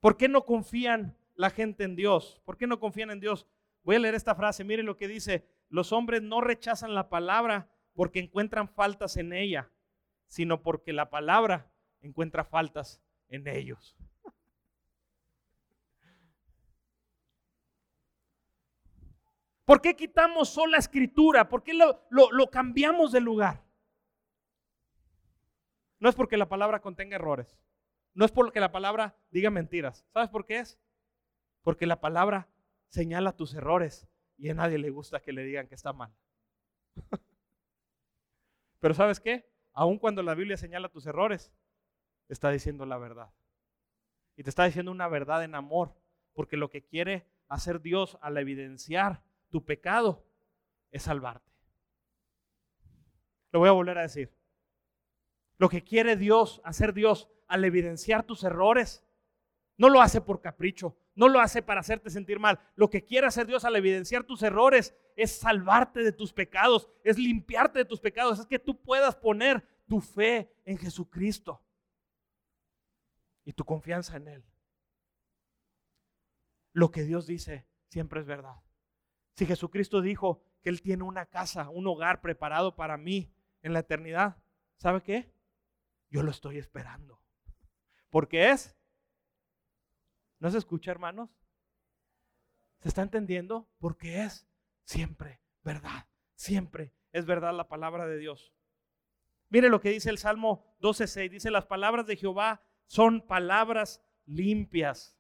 [0.01, 2.41] ¿Por qué no confían la gente en Dios?
[2.45, 3.47] ¿Por qué no confían en Dios?
[3.83, 4.65] Voy a leer esta frase.
[4.65, 5.47] Miren lo que dice.
[5.69, 9.71] Los hombres no rechazan la palabra porque encuentran faltas en ella,
[10.27, 13.01] sino porque la palabra encuentra faltas
[13.31, 13.97] en ellos.
[19.65, 21.49] ¿Por qué quitamos sola escritura?
[21.49, 23.65] ¿Por qué lo, lo, cambiamos de lugar?
[26.01, 27.57] No es porque la palabra contenga errores.
[28.13, 30.05] No es porque la palabra diga mentiras.
[30.13, 30.81] ¿Sabes por qué es?
[31.63, 32.49] Porque la palabra
[32.89, 36.13] señala tus errores y a nadie le gusta que le digan que está mal.
[38.81, 39.49] Pero ¿sabes qué?
[39.73, 41.53] Aun cuando la Biblia señala tus errores,
[42.33, 43.31] está diciendo la verdad.
[44.37, 45.95] Y te está diciendo una verdad en amor,
[46.33, 50.25] porque lo que quiere hacer Dios al evidenciar tu pecado
[50.93, 51.51] es salvarte.
[53.53, 54.33] Lo voy a volver a decir.
[55.59, 59.05] Lo que quiere Dios, hacer Dios al evidenciar tus errores,
[59.77, 62.61] no lo hace por capricho, no lo hace para hacerte sentir mal.
[62.77, 67.19] Lo que quiere hacer Dios al evidenciar tus errores es salvarte de tus pecados, es
[67.19, 71.61] limpiarte de tus pecados, es que tú puedas poner tu fe en Jesucristo
[73.51, 74.45] y tu confianza en Él.
[76.73, 78.63] Lo que Dios dice siempre es verdad.
[79.35, 83.81] Si Jesucristo dijo que Él tiene una casa, un hogar preparado para mí en la
[83.81, 84.41] eternidad,
[84.77, 85.35] ¿sabe qué?
[86.11, 87.21] Yo lo estoy esperando.
[88.09, 88.79] Porque es.
[90.39, 91.29] ¿No se escucha, hermanos?
[92.79, 93.69] ¿Se está entendiendo?
[93.81, 94.49] Porque es
[94.85, 96.07] siempre verdad.
[96.37, 98.55] Siempre es verdad la palabra de Dios.
[99.49, 101.31] Mire lo que dice el Salmo 12.6.
[101.31, 105.17] Dice, las palabras de Jehová son palabras limpias,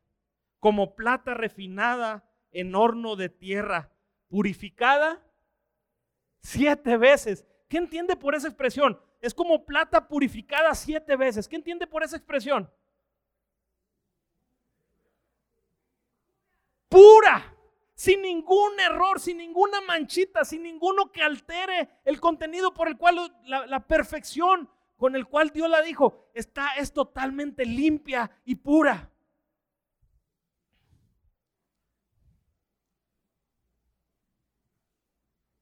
[0.59, 3.93] como plata refinada en horno de tierra,
[4.27, 5.25] purificada
[6.41, 7.47] siete veces.
[7.69, 9.01] ¿Qué entiende por esa expresión?
[9.21, 11.47] Es como plata purificada siete veces.
[11.47, 12.69] ¿Qué entiende por esa expresión?
[16.89, 17.57] Pura,
[17.95, 23.33] sin ningún error, sin ninguna manchita, sin ninguno que altere el contenido por el cual
[23.45, 24.69] la, la perfección
[25.01, 29.11] con el cual Dios la dijo, está es totalmente limpia y pura.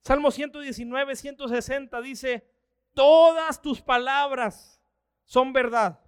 [0.03, 2.51] Salmo 119, 160 dice,
[2.93, 4.83] todas tus palabras
[5.23, 6.01] son verdad,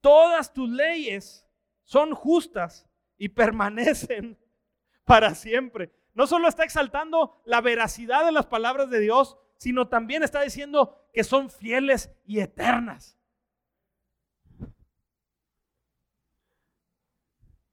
[0.00, 1.46] todas tus leyes
[1.84, 2.88] son justas
[3.18, 4.36] y permanecen
[5.04, 5.92] para siempre.
[6.12, 11.08] No solo está exaltando la veracidad de las palabras de Dios, sino también está diciendo
[11.12, 13.16] que son fieles y eternas.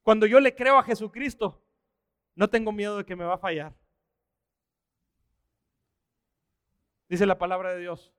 [0.04, 1.60] Cuando yo le creo a Jesucristo,
[2.36, 3.74] no tengo miedo de que me va a fallar.
[7.08, 8.14] Dice la palabra de Dios,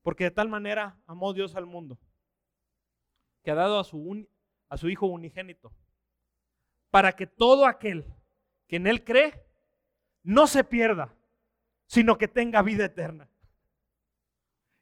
[0.00, 1.98] porque de tal manera amó Dios al mundo,
[3.42, 4.26] que ha dado a su,
[4.70, 5.70] a su Hijo unigénito,
[6.88, 8.10] para que todo aquel
[8.66, 9.46] que en Él cree
[10.22, 11.14] no se pierda,
[11.86, 13.28] sino que tenga vida eterna.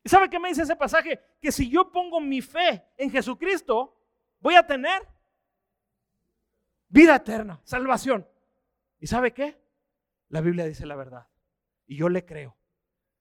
[0.02, 1.18] ¿Y sabe qué me dice ese pasaje?
[1.40, 3.98] Que si yo pongo mi fe en Jesucristo,
[4.40, 5.02] voy a tener
[6.88, 8.28] vida eterna, salvación.
[9.00, 9.58] ¿Y sabe qué?
[10.28, 11.28] La Biblia dice la verdad.
[11.86, 12.56] Y yo le creo.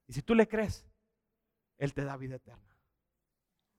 [0.08, 0.86] Y si tú le crees,
[1.78, 2.78] Él te da vida eterna.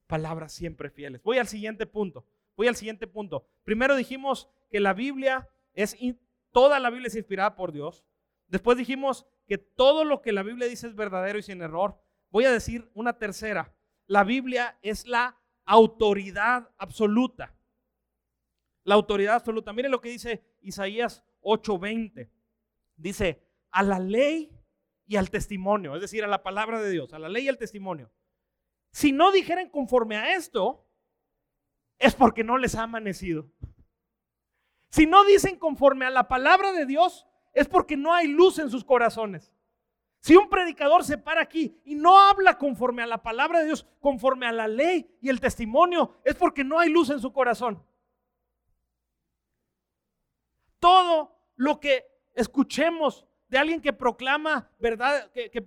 [0.07, 1.23] Palabras siempre fieles.
[1.23, 2.27] Voy al siguiente punto.
[2.57, 3.47] Voy al siguiente punto.
[3.65, 5.97] Primero dijimos que la Biblia es,
[6.53, 8.05] toda la Biblia es inspirada por Dios.
[8.49, 12.01] Después dijimos que todo lo que la Biblia dice es verdadero y sin error.
[12.31, 13.75] Voy a decir una tercera.
[14.07, 17.55] La Biblia es la autoridad absoluta.
[18.85, 19.73] La autoridad absoluta.
[19.73, 22.31] Miren lo que dice Isaías 8:20.
[22.97, 24.57] Dice, a la ley
[25.07, 27.59] y al testimonio, es decir, a la palabra de Dios, a la ley y al
[27.59, 28.11] testimonio.
[28.93, 30.89] Si no dijeran conforme a esto,
[31.99, 33.51] es porque no les ha amanecido.
[34.91, 38.69] Si no dicen conforme a la palabra de Dios, es porque no hay luz en
[38.69, 39.53] sus corazones.
[40.21, 43.87] Si un predicador se para aquí y no habla conforme a la palabra de Dios,
[44.01, 47.83] conforme a la ley y el testimonio, es porque no hay luz en su corazón.
[50.81, 55.63] Todo lo que escuchemos de alguien que proclama verdad, que,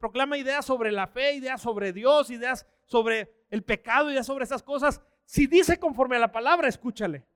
[0.00, 4.62] proclama ideas sobre la fe, ideas sobre Dios, ideas sobre el pecado, ideas sobre esas
[4.62, 5.02] cosas.
[5.24, 7.26] Si dice conforme a la palabra, escúchale.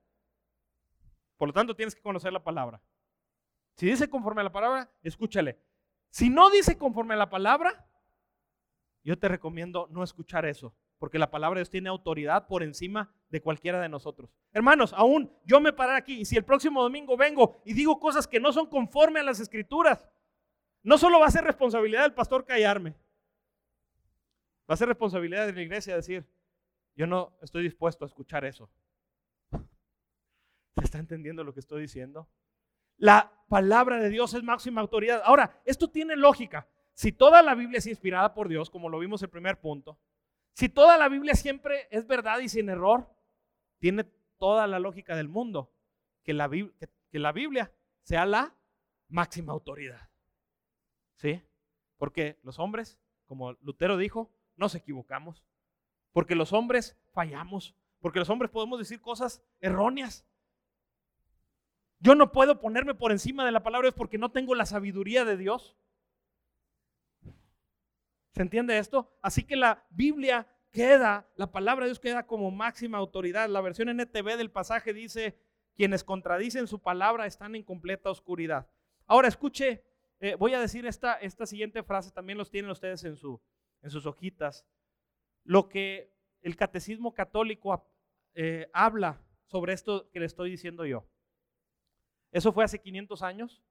[1.37, 2.81] Por lo tanto, tienes que conocer la palabra.
[3.83, 5.59] Si dice conforme a la palabra, escúchale.
[6.09, 7.85] Si no dice conforme a la palabra,
[9.03, 13.13] yo te recomiendo no escuchar eso, porque la palabra de Dios tiene autoridad por encima
[13.29, 14.31] de cualquiera de nosotros.
[14.53, 18.29] Hermanos, aún yo me parar aquí y si el próximo domingo vengo y digo cosas
[18.29, 20.09] que no son conforme a las escrituras,
[20.85, 22.95] no solo va a ser responsabilidad del pastor callarme,
[24.71, 26.25] va a ser responsabilidad de la iglesia decir,
[26.95, 28.71] yo no estoy dispuesto a escuchar eso.
[29.51, 32.29] ¿Se está entendiendo lo que estoy diciendo?
[33.03, 35.23] La palabra de Dios es máxima autoridad.
[35.25, 36.69] Ahora, esto tiene lógica.
[36.95, 39.99] Si toda la Biblia es inspirada por Dios, como lo vimos en el primer punto,
[40.53, 43.13] si toda la Biblia siempre es verdad y sin error,
[43.81, 44.05] tiene
[44.39, 45.75] toda la lógica del mundo
[46.23, 47.73] que la, Biblia
[48.03, 48.55] sea la
[49.09, 50.09] máxima autoridad.
[51.17, 51.43] ¿Sí?
[51.97, 55.43] Porque los hombres, como Lutero dijo, nos equivocamos.
[56.13, 57.75] Porque los hombres fallamos.
[57.99, 60.25] Porque los hombres podemos decir cosas erróneas.
[62.03, 64.67] Yo no puedo ponerme por encima de la palabra de Dios porque no tengo la
[64.67, 65.77] sabiduría de Dios.
[68.33, 69.17] ¿Se entiende esto?
[69.23, 73.49] Así que la Biblia queda, la palabra de Dios queda como máxima autoridad.
[73.49, 75.39] La versión NTV del pasaje dice,
[75.77, 78.69] quienes contradicen su palabra están en completa oscuridad.
[79.07, 79.85] Ahora escuche,
[80.19, 83.41] eh, voy a decir esta, esta siguiente frase, también los tienen ustedes en, su,
[83.81, 84.67] en sus hojitas.
[85.45, 87.89] Lo que el catecismo católico
[88.35, 91.07] eh, habla sobre esto que le estoy diciendo yo.
[92.33, 93.63] Eso fue hace 500 años,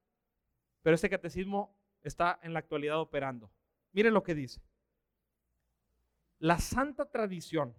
[0.83, 3.51] pero este catecismo está en la actualidad operando.
[3.91, 4.61] Miren lo que dice.
[6.37, 7.75] La santa tradición,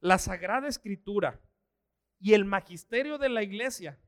[0.00, 1.40] la sagrada escritura
[2.18, 3.98] y el magisterio de la iglesia,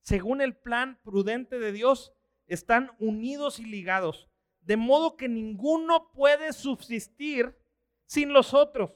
[0.00, 2.12] según el plan prudente de Dios,
[2.46, 4.28] están unidos y ligados,
[4.60, 7.56] de modo que ninguno puede subsistir
[8.06, 8.92] sin los otros.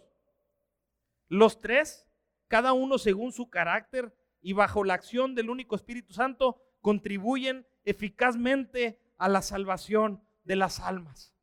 [1.29, 2.09] Los tres,
[2.49, 4.15] cada uno según su carácter
[4.45, 10.81] y bajo la acción del único Espíritu Santo, contribuyen eficazmente a la salvación de las
[10.81, 11.35] almas.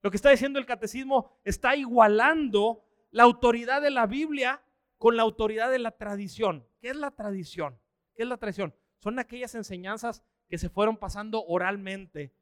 [0.00, 4.62] Lo que está diciendo el catecismo está igualando la autoridad de la Biblia
[4.96, 6.66] con la autoridad de la tradición.
[6.80, 7.78] ¿Qué es la tradición?
[8.14, 8.74] ¿Qué es la tradición?
[9.00, 12.34] Son aquellas enseñanzas que se fueron pasando oralmente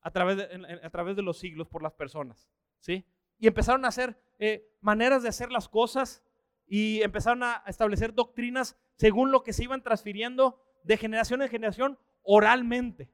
[0.00, 2.50] a través de, a través de los siglos por las personas.
[2.80, 3.06] ¿sí?
[3.38, 6.24] Y empezaron a hacer eh, maneras de hacer las cosas
[6.66, 11.98] y empezaron a establecer doctrinas según lo que se iban transfiriendo de generación en generación
[12.22, 13.10] oralmente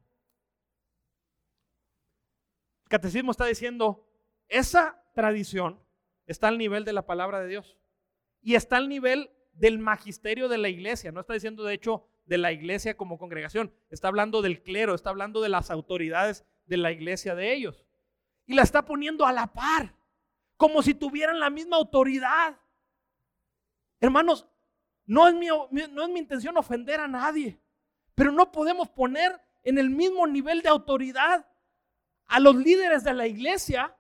[2.90, 4.04] catecismo está diciendo,
[4.48, 5.80] esa tradición
[6.26, 7.78] está al nivel de la palabra de Dios
[8.42, 11.12] y está al nivel del magisterio de la iglesia.
[11.12, 13.72] No está diciendo, de hecho, de la iglesia como congregación.
[13.90, 17.86] Está hablando del clero, está hablando de las autoridades de la iglesia de ellos.
[18.44, 19.94] Y la está poniendo a la par,
[20.56, 22.58] como si tuvieran la misma autoridad.
[24.00, 24.48] Hermanos,
[25.10, 27.60] no es mi, no es mi intención ofender a nadie,
[28.14, 31.48] pero no podemos poner en el mismo nivel de autoridad
[32.26, 33.96] a los líderes de la iglesia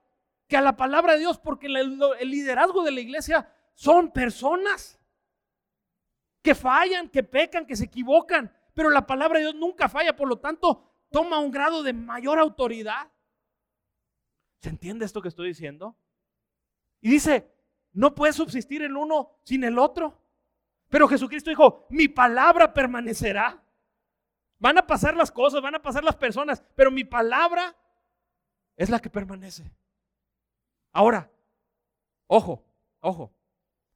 [0.46, 5.00] que a la palabra de Dios, porque el liderazgo de la iglesia son personas
[6.42, 10.28] que fallan, que pecan, que se equivocan, pero la palabra de Dios nunca falla, por
[10.28, 13.10] lo tanto, toma un grado de mayor autoridad.
[14.60, 15.96] ¿Se entiende esto que estoy diciendo?
[17.00, 17.52] Y dice,
[17.94, 20.20] no puede subsistir el uno sin el otro.
[20.90, 23.64] Pero Jesucristo dijo, mi palabra permanecerá.
[24.58, 27.74] Van a pasar las cosas, van a pasar las personas, pero mi palabra
[28.76, 29.72] es la que permanece.
[30.92, 31.30] Ahora,
[32.26, 32.66] ojo,
[33.00, 33.32] ojo,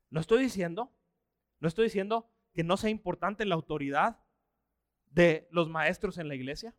[0.09, 0.91] no estoy diciendo,
[1.59, 4.21] no estoy diciendo que no sea importante la autoridad
[5.11, 6.75] de los maestros en la iglesia.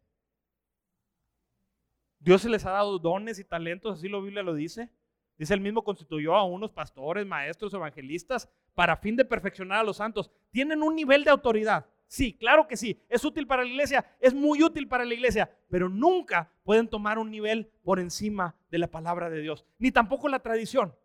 [2.20, 4.90] Dios se les ha dado dones y talentos, así la Biblia lo dice.
[5.38, 9.98] Dice, el mismo constituyó a unos pastores, maestros, evangelistas, para fin de perfeccionar a los
[9.98, 10.32] santos.
[10.52, 11.86] Tienen un nivel de autoridad.
[12.08, 13.02] Sí, claro que sí.
[13.10, 17.18] Es útil para la iglesia, es muy útil para la iglesia, pero nunca pueden tomar
[17.18, 20.96] un nivel por encima de la palabra de Dios, ni tampoco la tradición.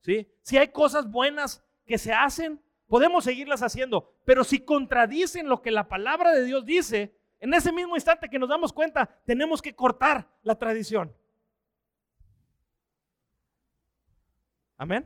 [0.00, 0.28] ¿sí?
[0.42, 5.70] Si hay cosas buenas que se hacen, podemos seguirlas haciendo, pero si contradicen lo que
[5.70, 9.74] la palabra de Dios dice, en ese mismo instante que nos damos cuenta, tenemos que
[9.74, 11.12] cortar la tradición.
[14.80, 15.04] Amén.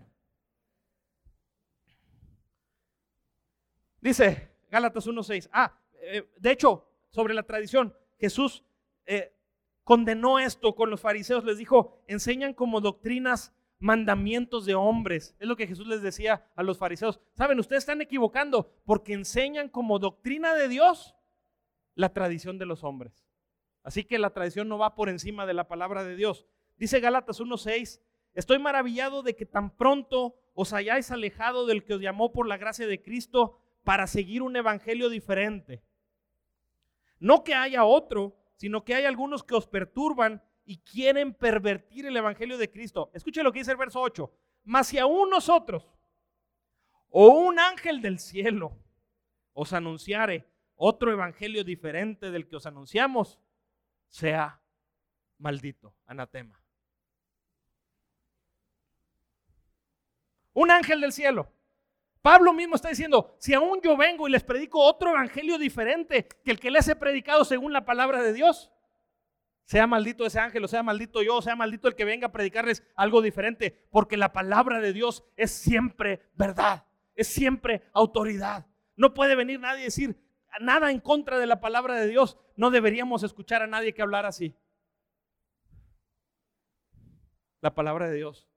[4.01, 5.49] Dice Gálatas 1.6.
[5.51, 8.63] Ah, eh, de hecho, sobre la tradición, Jesús
[9.05, 9.35] eh,
[9.83, 11.43] condenó esto con los fariseos.
[11.43, 15.35] Les dijo, enseñan como doctrinas mandamientos de hombres.
[15.41, 17.19] Es lo que Jesús les decía a los fariseos.
[17.33, 21.17] Saben, ustedes están equivocando porque enseñan como doctrina de Dios
[21.97, 23.27] la tradición de los hombres.
[23.83, 26.47] Así que la tradición no va por encima de la palabra de Dios.
[26.77, 28.01] Dice Gálatas 1.6,
[28.35, 32.57] estoy maravillado de que tan pronto os hayáis alejado del que os llamó por la
[32.57, 35.83] gracia de Cristo para seguir un evangelio diferente.
[37.19, 42.17] No que haya otro, sino que hay algunos que os perturban y quieren pervertir el
[42.17, 43.11] Evangelio de Cristo.
[43.13, 44.31] Escuche lo que dice el verso 8.
[44.65, 45.87] Mas si aún nosotros
[47.11, 48.79] o un ángel del cielo
[49.53, 53.39] os anunciare otro evangelio diferente del que os anunciamos,
[54.09, 54.61] sea
[55.39, 56.64] maldito, anatema.
[60.55, 61.53] Un ángel del cielo.
[62.23, 66.53] Pablo mismo está diciendo, si aún yo vengo y les predico otro evangelio diferente que
[66.53, 68.73] el que les he predicado según la palabra de Dios,
[69.65, 72.33] sea maldito ese ángel, o sea maldito yo, o sea maldito el que venga a
[72.33, 78.67] predicarles algo diferente, porque la palabra de Dios es siempre verdad, es siempre autoridad.
[78.97, 80.19] No puede venir nadie a decir
[80.61, 82.39] nada en contra de la palabra de Dios.
[82.57, 84.57] No deberíamos escuchar a nadie que hablar así.
[87.61, 88.49] La palabra de Dios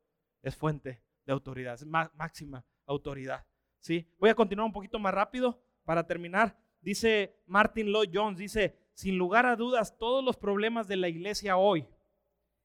[0.41, 3.45] es fuente de autoridad, es máxima autoridad.
[3.79, 4.09] ¿sí?
[4.17, 6.57] Voy a continuar un poquito más rápido para terminar.
[6.81, 11.57] Dice Martin Lloyd Jones, dice, sin lugar a dudas, todos los problemas de la iglesia
[11.57, 11.85] hoy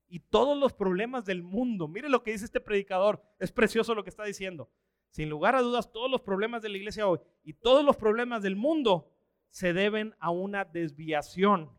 [0.08, 4.04] y todos los problemas del mundo, mire lo que dice este predicador, es precioso lo
[4.04, 4.70] que está diciendo.
[5.10, 8.42] Sin lugar a dudas, todos los problemas de la iglesia hoy y todos los problemas
[8.42, 9.12] del mundo
[9.50, 11.70] se deben a una desviación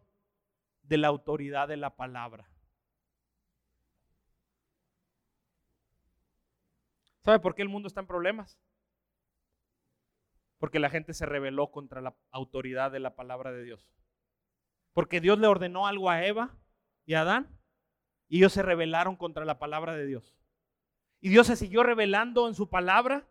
[0.83, 2.52] de la autoridad de la palabra.
[7.23, 8.59] ¿Sabe por qué el mundo está en problemas?
[10.59, 13.89] Porque la gente se rebeló contra la autoridad de la palabra de Dios.
[14.93, 16.57] Porque Dios le ordenó algo a Eva
[17.05, 17.59] y a Adán
[18.27, 20.35] y ellos se rebelaron contra la palabra de Dios.
[21.21, 23.27] Y Dios se siguió revelando en su palabra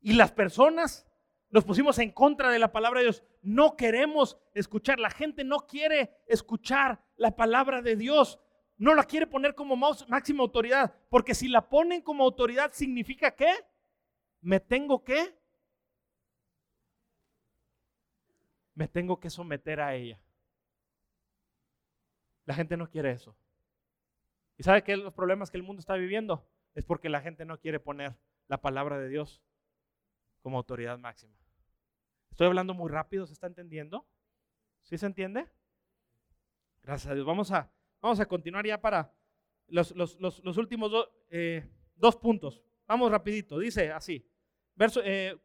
[0.00, 1.06] y las personas
[1.50, 3.22] nos pusimos en contra de la palabra de Dios.
[3.42, 4.98] No queremos escuchar.
[4.98, 8.40] La gente no quiere escuchar la palabra de Dios.
[8.76, 10.94] No la quiere poner como máxima autoridad.
[11.08, 13.52] Porque si la ponen como autoridad, significa que
[14.40, 15.38] me tengo que,
[18.74, 20.20] me tengo que someter a ella.
[22.44, 23.36] La gente no quiere eso.
[24.56, 26.46] ¿Y sabe qué los problemas que el mundo está viviendo?
[26.74, 28.16] Es porque la gente no quiere poner
[28.48, 29.42] la palabra de Dios
[30.42, 31.34] como autoridad máxima.
[32.30, 34.06] Estoy hablando muy rápido, ¿se está entendiendo?
[34.82, 35.48] ¿Sí se entiende?
[36.82, 37.24] Gracias a Dios.
[37.26, 37.70] Vamos a,
[38.04, 39.10] vamos a continuar ya para
[39.66, 39.94] los,
[40.58, 40.92] últimos
[41.30, 42.62] eh, dos puntos.
[42.86, 43.58] Vamos rapidito.
[43.58, 44.28] Dice así.
[44.74, 45.40] Verso, eh,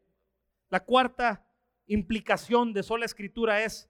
[0.70, 1.48] la cuarta
[1.86, 3.90] implicación de sola escritura es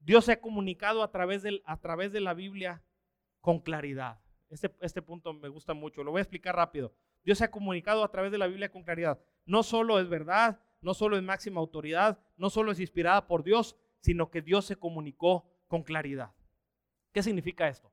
[0.00, 2.82] Dios se ha comunicado a través, del, a través de la Biblia
[3.42, 4.18] con claridad.
[4.48, 6.94] Este, este punto me gusta mucho, lo voy a explicar rápido.
[7.24, 9.20] Dios se ha comunicado a través de la Biblia con claridad.
[9.44, 13.76] No solo es verdad, no solo es máxima autoridad, no solo es inspirada por Dios,
[14.00, 16.32] sino que Dios se comunicó con claridad.
[17.12, 17.92] ¿Qué significa esto?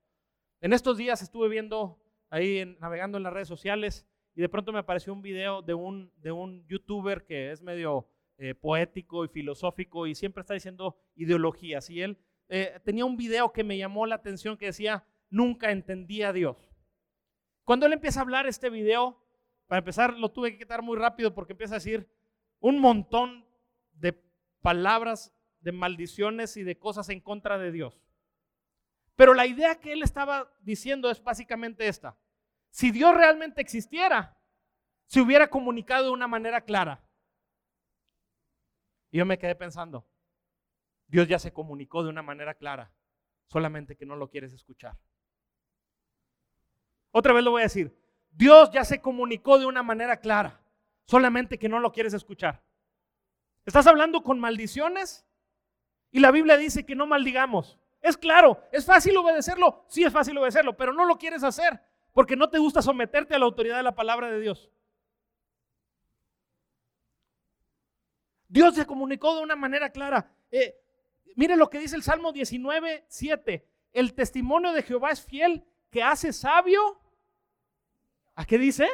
[0.62, 2.00] En estos días estuve viendo
[2.30, 6.12] ahí, navegando en las redes sociales, y de pronto me apareció un video de un,
[6.18, 11.90] de un youtuber que es medio eh, poético y filosófico y siempre está diciendo ideologías.
[11.90, 12.18] Y él
[12.50, 16.58] eh, tenía un video que me llamó la atención que decía, nunca entendí a Dios.
[17.64, 19.24] Cuando él empieza a hablar este video,
[19.68, 22.10] para empezar lo tuve que quitar muy rápido porque empieza a decir
[22.60, 23.46] un montón
[23.94, 24.22] de
[24.62, 28.05] palabras, de maldiciones y de cosas en contra de Dios.
[29.16, 32.18] Pero la idea que él estaba diciendo es básicamente esta.
[32.70, 34.38] Si Dios realmente existiera,
[35.08, 37.02] se hubiera comunicado de una manera clara.
[39.12, 40.06] Y yo me quedé pensando,
[41.08, 42.92] Dios ya se comunicó de una manera clara,
[43.48, 44.98] solamente que no lo quieres escuchar.
[47.12, 47.98] Otra vez lo voy a decir,
[48.32, 50.60] Dios ya se comunicó de una manera clara,
[51.06, 52.62] solamente que no lo quieres escuchar.
[53.66, 55.26] ¿Estás hablando con maldiciones?
[56.12, 57.80] Y la Biblia dice que no maldigamos.
[58.06, 61.82] Es claro, es fácil obedecerlo, sí es fácil obedecerlo, pero no lo quieres hacer
[62.14, 64.70] porque no te gusta someterte a la autoridad de la palabra de Dios.
[68.48, 70.32] Dios se comunicó de una manera clara.
[70.52, 70.80] Eh,
[71.36, 73.68] mire lo que dice el Salmo 19, 7.
[73.92, 77.02] El testimonio de Jehová es fiel, que hace sabio.
[78.36, 78.88] ¿A qué dice?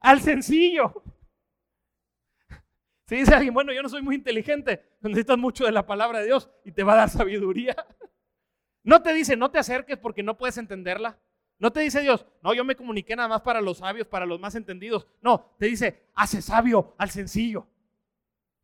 [0.00, 1.02] Al sencillo.
[3.06, 6.24] Si dice alguien, bueno, yo no soy muy inteligente, necesitas mucho de la palabra de
[6.24, 7.76] Dios y te va a dar sabiduría.
[8.84, 11.18] No te dice, no te acerques porque no puedes entenderla.
[11.58, 14.38] No te dice Dios, no, yo me comuniqué nada más para los sabios, para los
[14.38, 15.06] más entendidos.
[15.22, 17.66] No, te dice, hace sabio al sencillo.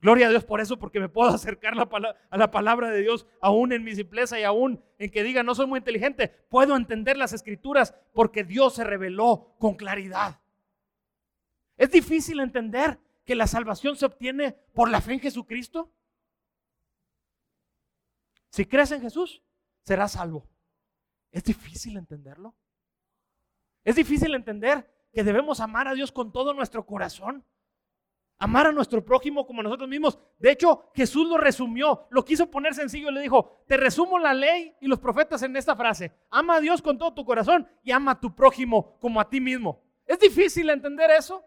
[0.01, 3.73] Gloria a Dios por eso, porque me puedo acercar a la palabra de Dios aún
[3.73, 6.29] en mi simpleza y aún en que diga, no soy muy inteligente.
[6.29, 10.41] Puedo entender las escrituras porque Dios se reveló con claridad.
[11.77, 15.91] Es difícil entender que la salvación se obtiene por la fe en Jesucristo.
[18.51, 19.43] Si crees en Jesús,
[19.91, 20.49] serás salvo.
[21.33, 22.55] ¿Es difícil entenderlo?
[23.83, 27.45] Es difícil entender que debemos amar a Dios con todo nuestro corazón.
[28.39, 30.17] Amar a nuestro prójimo como nosotros mismos.
[30.39, 34.33] De hecho, Jesús lo resumió, lo quiso poner sencillo y le dijo, te resumo la
[34.33, 36.13] ley y los profetas en esta frase.
[36.31, 39.41] Ama a Dios con todo tu corazón y ama a tu prójimo como a ti
[39.41, 39.83] mismo.
[40.07, 41.45] ¿Es difícil entender eso?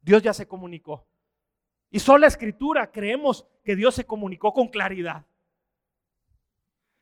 [0.00, 1.06] Dios ya se comunicó.
[1.90, 5.26] Y sola escritura creemos que Dios se comunicó con claridad.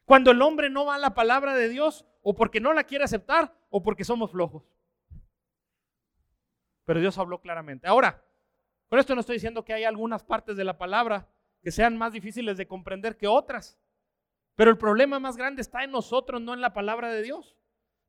[0.05, 3.05] Cuando el hombre no va a la palabra de Dios, o porque no la quiere
[3.05, 4.65] aceptar, o porque somos flojos.
[6.85, 7.87] Pero Dios habló claramente.
[7.87, 8.23] Ahora,
[8.89, 11.29] con esto no estoy diciendo que hay algunas partes de la palabra
[11.63, 13.79] que sean más difíciles de comprender que otras.
[14.55, 17.57] Pero el problema más grande está en nosotros, no en la palabra de Dios.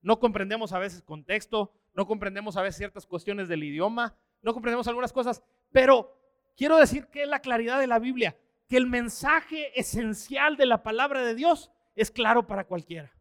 [0.02, 4.88] No comprendemos a veces contexto, no comprendemos a veces ciertas cuestiones del idioma, no comprendemos
[4.88, 5.42] algunas cosas,
[5.72, 6.20] pero
[6.58, 8.38] quiero decir que la claridad de la Biblia,
[8.68, 13.12] que el mensaje esencial de la palabra de Dios es claro para cualquiera.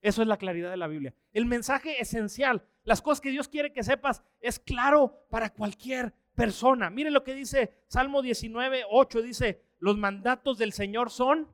[0.00, 1.14] Eso es la claridad de la Biblia.
[1.32, 6.90] El mensaje esencial, las cosas que Dios quiere que sepas, es claro para cualquier persona.
[6.90, 11.52] Mire lo que dice Salmo 19, 8, dice, los mandatos del Señor son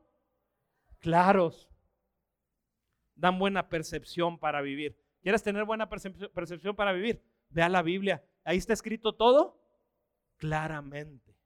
[0.98, 1.70] claros,
[3.14, 4.98] dan buena percepción para vivir.
[5.22, 7.22] ¿Quieres tener buena percepción para vivir?
[7.48, 8.24] Ve a la Biblia.
[8.44, 9.60] Ahí está escrito todo
[10.36, 11.36] claramente.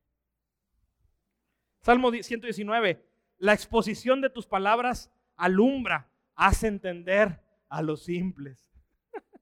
[1.83, 3.07] Salmo 119,
[3.39, 8.71] la exposición de tus palabras alumbra, hace entender a los simples.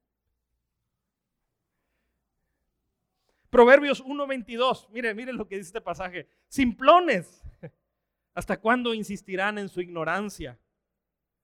[3.49, 6.27] Proverbios 1:22, mire, mire lo que dice este pasaje.
[6.47, 7.43] Simplones,
[8.33, 10.59] ¿hasta cuándo insistirán en su ignorancia?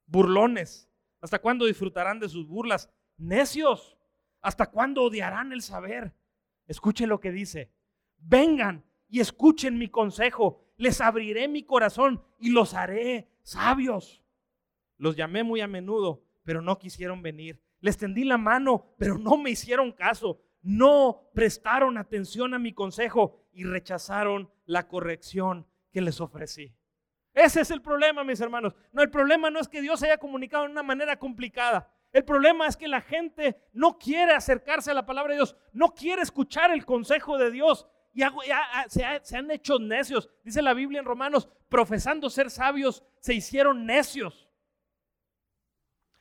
[0.06, 0.90] Burlones,
[1.22, 2.90] ¿hasta cuándo disfrutarán de sus burlas?
[3.18, 3.98] Necios,
[4.42, 6.14] ¿hasta cuándo odiarán el saber?
[6.68, 7.72] Escuche lo que dice.
[8.18, 14.24] Vengan y escuchen mi consejo les abriré mi corazón y los haré sabios.
[14.98, 17.62] Los llamé muy a menudo, pero no quisieron venir.
[17.82, 20.42] Les tendí la mano, pero no me hicieron caso.
[20.64, 26.76] No prestaron atención a mi consejo y rechazaron la corrección que les ofrecí.
[27.36, 28.74] Ese es el problema, mis hermanos.
[28.92, 31.94] No, el problema no es que Dios haya comunicado de una manera complicada.
[32.12, 35.94] El problema es que la gente no quiere acercarse a la palabra de Dios, no
[35.94, 38.24] quiere escuchar el consejo de Dios y
[38.90, 40.30] se, han hecho necios.
[40.44, 44.50] Dice la Biblia en Romanos, profesando ser sabios, se hicieron necios.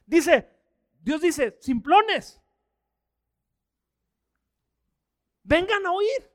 [0.07, 0.49] Dice,
[1.01, 2.41] Dios dice, simplones,
[5.43, 6.31] vengan a oír.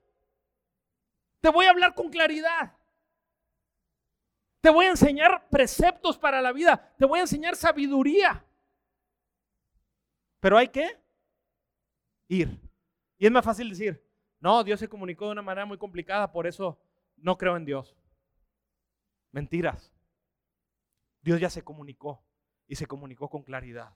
[1.40, 2.76] Te voy a hablar con claridad.
[4.62, 6.96] Te voy a enseñar preceptos para la vida.
[6.98, 8.44] Te voy a enseñar sabiduría.
[10.40, 11.00] Pero hay que
[12.28, 12.60] ir.
[13.18, 14.05] Y es más fácil decir,
[14.46, 16.80] no, Dios se comunicó de una manera muy complicada, por eso
[17.18, 17.98] no creo en Dios.
[19.32, 19.92] Mentiras.
[21.24, 22.24] Dios ya se comunicó.
[22.68, 23.96] y se comunicó con claridad.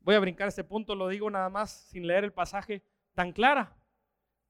[0.00, 2.84] Voy a brincar este punto, lo digo nada más sin leer el pasaje
[3.14, 3.76] tan clara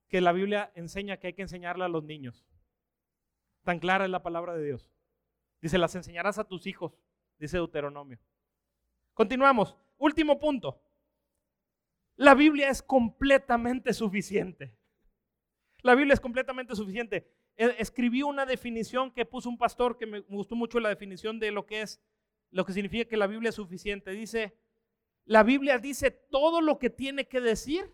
[0.09, 2.45] que la Biblia enseña que hay que enseñarle a los niños.
[3.63, 4.93] Tan clara es la palabra de Dios.
[5.63, 6.91] Dice, las enseñarás a tus hijos,
[7.39, 8.19] dice Deuteronomio.
[9.13, 9.77] Continuamos.
[9.97, 10.83] Último punto.
[12.17, 14.77] La Biblia es completamente suficiente.
[15.81, 17.31] La Biblia es completamente suficiente.
[17.55, 21.51] E, escribí una definición que puso un pastor que me gustó mucho la definición de
[21.51, 22.01] lo que es,
[22.51, 24.11] lo que significa que la Biblia es suficiente.
[24.11, 24.59] Dice,
[25.23, 27.89] la Biblia dice todo lo que tiene que decir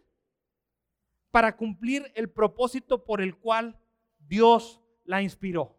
[1.29, 3.79] para cumplir el propósito por el cual
[4.17, 5.78] Dios la inspiró.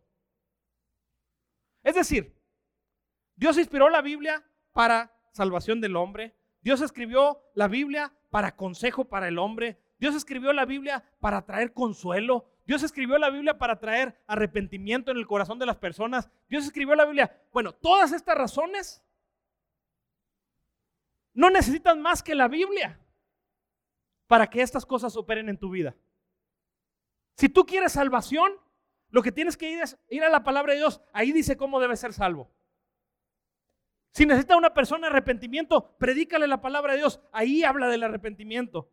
[1.82, 2.36] Es decir,
[3.36, 6.34] Dios inspiró la Biblia para salvación del hombre.
[6.60, 9.80] Dios escribió la Biblia para consejo para el hombre.
[9.98, 12.46] Dios escribió la Biblia para traer consuelo.
[12.66, 16.30] Dios escribió la Biblia para traer arrepentimiento en el corazón de las personas.
[16.48, 17.34] Dios escribió la Biblia.
[17.52, 19.02] Bueno, todas estas razones
[21.32, 23.00] no necesitan más que la Biblia
[24.26, 25.96] para que estas cosas operen en tu vida.
[27.36, 28.52] Si tú quieres salvación,
[29.10, 31.00] lo que tienes que ir es ir a la palabra de Dios.
[31.12, 32.50] Ahí dice cómo debe ser salvo.
[34.12, 37.20] Si necesita una persona arrepentimiento, predícale la palabra de Dios.
[37.32, 38.90] Ahí habla del arrepentimiento.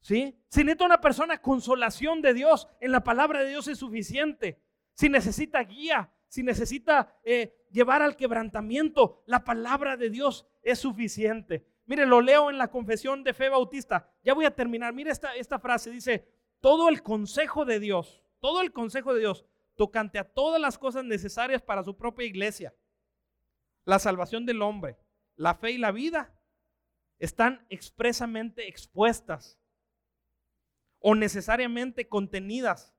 [0.00, 0.38] ¿Sí?
[0.48, 4.62] Si necesita una persona consolación de Dios, en la palabra de Dios es suficiente.
[4.94, 11.66] Si necesita guía, si necesita eh, llevar al quebrantamiento, la palabra de Dios es suficiente.
[11.84, 14.08] Mire, lo leo en la confesión de fe bautista.
[14.22, 14.94] Ya voy a terminar.
[14.94, 15.90] Mire esta, esta frase.
[15.90, 16.26] Dice,
[16.60, 19.44] todo el consejo de Dios, todo el consejo de Dios,
[19.76, 22.74] tocante a todas las cosas necesarias para su propia iglesia,
[23.84, 24.98] la salvación del hombre,
[25.36, 26.34] la fe y la vida,
[27.18, 29.58] están expresamente expuestas
[30.98, 32.94] o necesariamente contenidas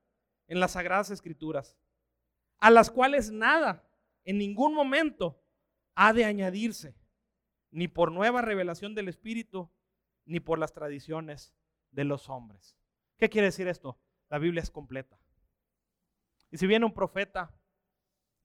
[0.48, 1.76] en las sagradas escrituras,
[2.58, 3.84] a las cuales nada
[4.24, 5.40] en ningún momento
[5.94, 6.94] ha de añadirse,
[7.70, 9.70] ni por nueva revelación del Espíritu,
[10.24, 11.54] ni por las tradiciones
[11.90, 12.76] de los hombres.
[13.16, 13.98] ¿Qué quiere decir esto?
[14.28, 15.18] La Biblia es completa.
[16.52, 17.52] Y si viene un profeta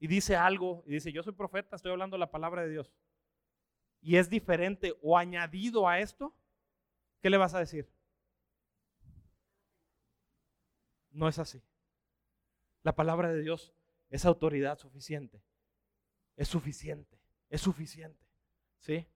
[0.00, 2.92] y dice algo, y dice, yo soy profeta, estoy hablando la palabra de Dios,
[4.00, 6.34] y es diferente o añadido a esto,
[7.20, 7.88] ¿qué le vas a decir?
[11.10, 11.62] No es así.
[12.82, 13.72] La palabra de Dios
[14.10, 15.40] es autoridad suficiente
[16.38, 18.24] es suficiente, es suficiente.
[18.78, 19.06] ¿Sí?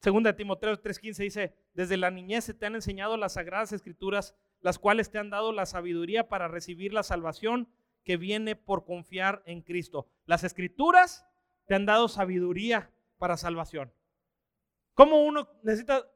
[0.00, 4.36] Segunda de Timoteo 3:15 dice, desde la niñez se te han enseñado las sagradas escrituras,
[4.60, 7.68] las cuales te han dado la sabiduría para recibir la salvación
[8.04, 10.08] que viene por confiar en Cristo.
[10.24, 11.26] Las escrituras
[11.66, 13.92] te han dado sabiduría para salvación.
[14.94, 16.10] ¿Cómo uno necesita,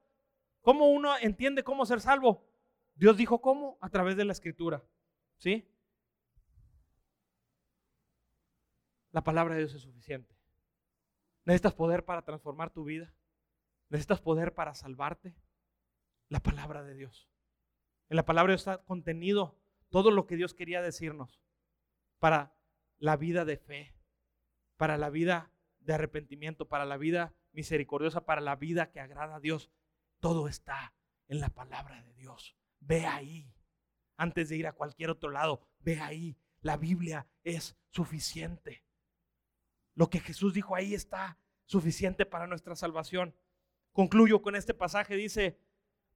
[0.61, 2.49] cómo uno entiende cómo ser salvo?
[2.95, 4.83] Dios dijo cómo, a través de la escritura.
[5.37, 5.69] ¿Sí?
[9.11, 10.35] La palabra de Dios es suficiente.
[11.45, 13.15] Necesitas poder para transformar tu vida.
[13.89, 15.35] Necesitas poder para salvarte.
[16.29, 17.32] La palabra de Dios.
[18.13, 19.59] En la palabra está contenido
[19.89, 21.41] todo lo que Dios quería decirnos
[22.19, 22.55] para
[22.99, 23.97] la vida de fe,
[24.77, 29.41] para la vida de arrepentimiento, para la vida misericordiosa, para la vida que agrada a
[29.41, 29.71] Dios.
[30.21, 30.93] Todo está
[31.27, 32.55] en la palabra de Dios.
[32.81, 33.51] Ve ahí.
[34.19, 36.37] Antes de ir a cualquier otro lado, ve ahí.
[36.61, 38.85] La Biblia es suficiente.
[39.95, 43.35] Lo que Jesús dijo ahí está suficiente para nuestra salvación.
[43.91, 45.59] Concluyo con este pasaje, dice,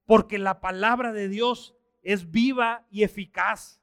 [0.05, 3.81] porque la palabra de Dios es viva y eficaz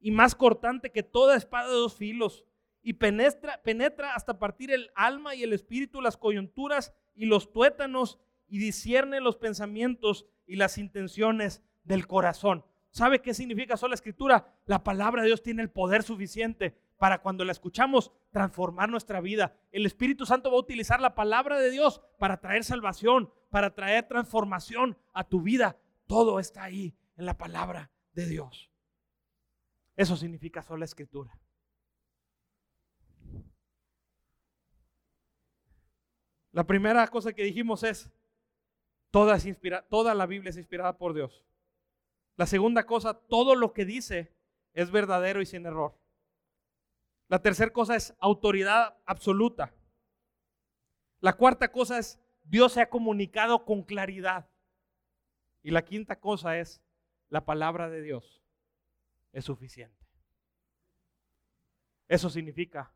[0.00, 2.44] y más cortante que toda espada de dos filos
[2.82, 8.18] y penetra, penetra hasta partir el alma y el espíritu, las coyunturas y los tuétanos
[8.48, 12.64] y discierne los pensamientos y las intenciones del corazón.
[12.90, 14.52] ¿Sabe qué significa sola escritura?
[14.64, 19.54] La palabra de Dios tiene el poder suficiente para cuando la escuchamos transformar nuestra vida.
[19.70, 24.08] El Espíritu Santo va a utilizar la palabra de Dios para traer salvación, para traer
[24.08, 25.76] transformación a tu vida.
[26.06, 28.72] Todo está ahí en la palabra de Dios.
[29.94, 31.38] Eso significa sola escritura.
[36.52, 38.10] La primera cosa que dijimos es,
[39.10, 39.46] toda, es
[39.88, 41.44] toda la Biblia es inspirada por Dios.
[42.36, 44.34] La segunda cosa, todo lo que dice
[44.72, 46.00] es verdadero y sin error.
[47.28, 49.74] La tercera cosa es autoridad absoluta.
[51.20, 54.48] La cuarta cosa es Dios se ha comunicado con claridad.
[55.62, 56.80] Y la quinta cosa es
[57.30, 58.42] la palabra de Dios
[59.32, 60.06] es suficiente.
[62.08, 62.92] Eso significa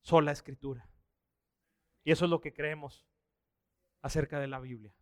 [0.00, 0.88] sola escritura.
[2.02, 3.06] Y eso es lo que creemos
[4.00, 4.94] acerca de la Biblia.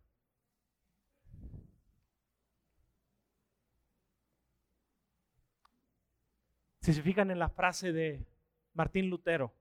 [6.81, 8.25] Si se fijan en la frase de
[8.73, 9.53] Martín Lutero,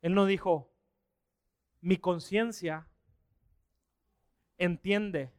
[0.00, 0.70] él no dijo,
[1.80, 2.86] mi conciencia
[4.58, 5.32] entiende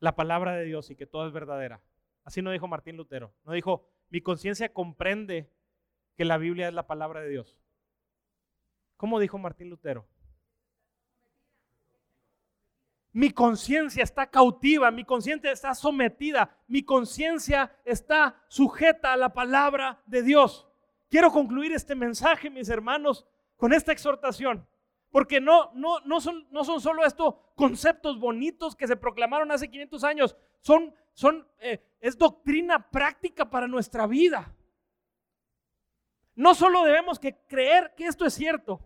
[0.00, 1.80] la palabra de Dios y que todo es verdadera.
[2.24, 3.32] Así no dijo Martín Lutero.
[3.44, 5.50] No dijo, mi conciencia comprende
[6.16, 7.58] que la Biblia es la palabra de Dios.
[8.96, 10.06] ¿Cómo dijo Martín Lutero?
[13.12, 20.00] Mi conciencia está cautiva, mi conciencia está sometida, mi conciencia está sujeta a la palabra
[20.06, 20.68] de Dios.
[21.08, 24.64] Quiero concluir este mensaje, mis hermanos, con esta exhortación.
[25.10, 26.46] Porque no, no, no, son,
[26.80, 32.90] solo estos conceptos bonitos que se proclamaron hace 500 años, son, son, eh, es doctrina
[32.90, 34.54] práctica para nuestra vida.
[36.34, 38.80] No solo debemos que creer que esto es cierto.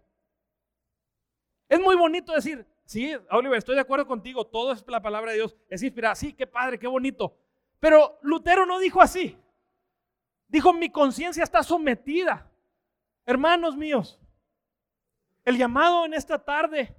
[1.68, 5.38] Es muy bonito decir, sí, Oliver, estoy de acuerdo contigo, todo es la palabra de
[5.38, 7.36] Dios, es inspirada, sí, qué padre, qué bonito.
[7.80, 9.36] Pero Lutero no dijo así.
[10.48, 12.50] Dijo, mi conciencia está sometida.
[13.26, 14.20] Hermanos míos,
[15.44, 16.94] el llamado en esta tarde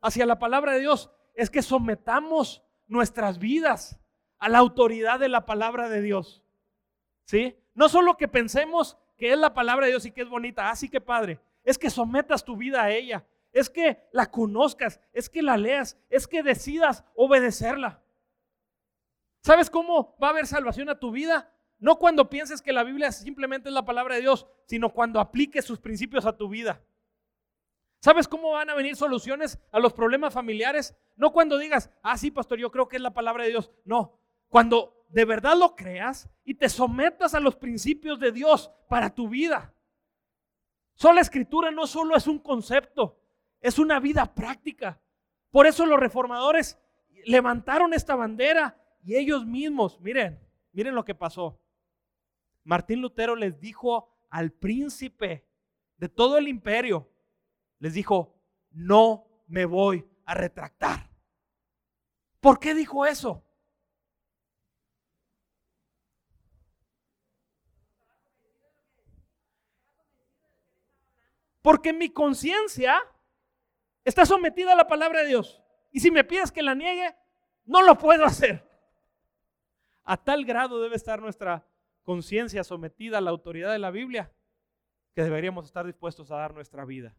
[0.00, 3.98] hacia la palabra de Dios es que sometamos nuestras vidas
[4.38, 6.42] a la autoridad de la palabra de Dios.
[7.24, 7.56] ¿Sí?
[7.74, 10.86] No solo que pensemos que es la palabra de Dios y que es bonita, así
[10.86, 15.28] ah, que padre, es que sometas tu vida a ella, es que la conozcas, es
[15.28, 18.02] que la leas, es que decidas obedecerla.
[19.42, 21.52] ¿Sabes cómo va a haber salvación a tu vida?
[21.78, 25.64] No cuando pienses que la Biblia simplemente es la palabra de Dios, sino cuando apliques
[25.64, 26.80] sus principios a tu vida.
[28.02, 30.96] ¿Sabes cómo van a venir soluciones a los problemas familiares?
[31.14, 33.70] No cuando digas, ah, sí, pastor, yo creo que es la palabra de Dios.
[33.84, 34.18] No,
[34.48, 39.28] cuando de verdad lo creas y te sometas a los principios de Dios para tu
[39.28, 39.72] vida.
[40.94, 43.20] Sola escritura no solo es un concepto,
[43.60, 45.00] es una vida práctica.
[45.52, 46.80] Por eso los reformadores
[47.24, 50.40] levantaron esta bandera y ellos mismos, miren,
[50.72, 51.60] miren lo que pasó.
[52.64, 55.46] Martín Lutero les dijo al príncipe
[55.98, 57.11] de todo el imperio,
[57.82, 58.32] les dijo,
[58.70, 61.10] no me voy a retractar.
[62.38, 63.44] ¿Por qué dijo eso?
[71.60, 73.02] Porque mi conciencia
[74.04, 75.60] está sometida a la palabra de Dios.
[75.90, 77.16] Y si me pides que la niegue,
[77.64, 78.64] no lo puedo hacer.
[80.04, 81.66] A tal grado debe estar nuestra
[82.04, 84.32] conciencia sometida a la autoridad de la Biblia
[85.16, 87.16] que deberíamos estar dispuestos a dar nuestra vida.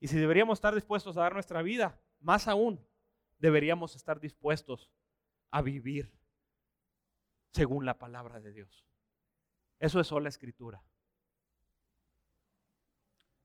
[0.00, 2.84] Y si deberíamos estar dispuestos a dar nuestra vida, más aún,
[3.38, 4.90] deberíamos estar dispuestos
[5.50, 6.10] a vivir
[7.52, 8.86] según la palabra de Dios.
[9.78, 10.82] Eso es sola escritura.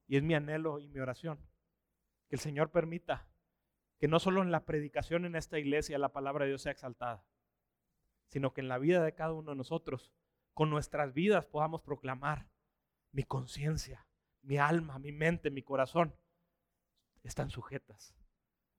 [0.08, 1.40] Y es mi anhelo y mi oración
[2.30, 3.28] que el Señor permita
[4.00, 7.26] que no solo en la predicación en esta iglesia la palabra de Dios sea exaltada,
[8.28, 10.12] sino que en la vida de cada uno de nosotros,
[10.54, 12.48] con nuestras vidas podamos proclamar
[13.12, 14.08] mi conciencia,
[14.42, 16.16] mi alma, mi mente, mi corazón
[17.28, 18.14] están sujetas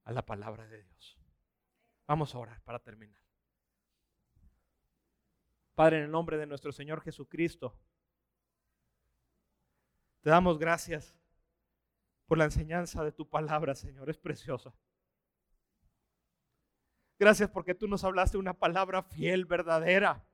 [0.04, 1.18] a la palabra de Dios.
[2.06, 3.20] Vamos a orar para terminar.
[5.74, 7.78] Padre, en el nombre de nuestro Señor Jesucristo,
[10.20, 11.18] te damos gracias
[12.26, 14.08] por la enseñanza de tu palabra, Señor.
[14.08, 14.74] Es preciosa.
[17.18, 20.26] Gracias porque tú nos hablaste una palabra fiel, verdadera.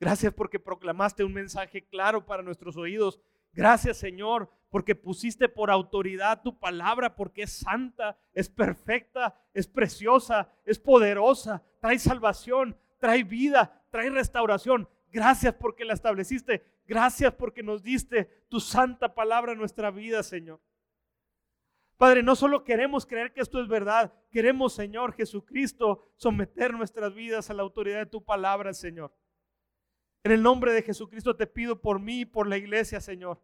[0.00, 3.20] Gracias porque proclamaste un mensaje claro para nuestros oídos
[3.54, 10.50] Gracias Señor, porque pusiste por autoridad tu palabra, porque es santa, es perfecta, es preciosa,
[10.64, 14.88] es poderosa, trae salvación, trae vida, trae restauración.
[15.12, 16.64] Gracias porque la estableciste.
[16.86, 20.60] Gracias porque nos diste tu santa palabra en nuestra vida, Señor.
[21.96, 27.48] Padre, no solo queremos creer que esto es verdad, queremos, Señor Jesucristo, someter nuestras vidas
[27.48, 29.12] a la autoridad de tu palabra, Señor.
[30.24, 33.42] En el nombre de Jesucristo te pido por mí y por la iglesia, Señor.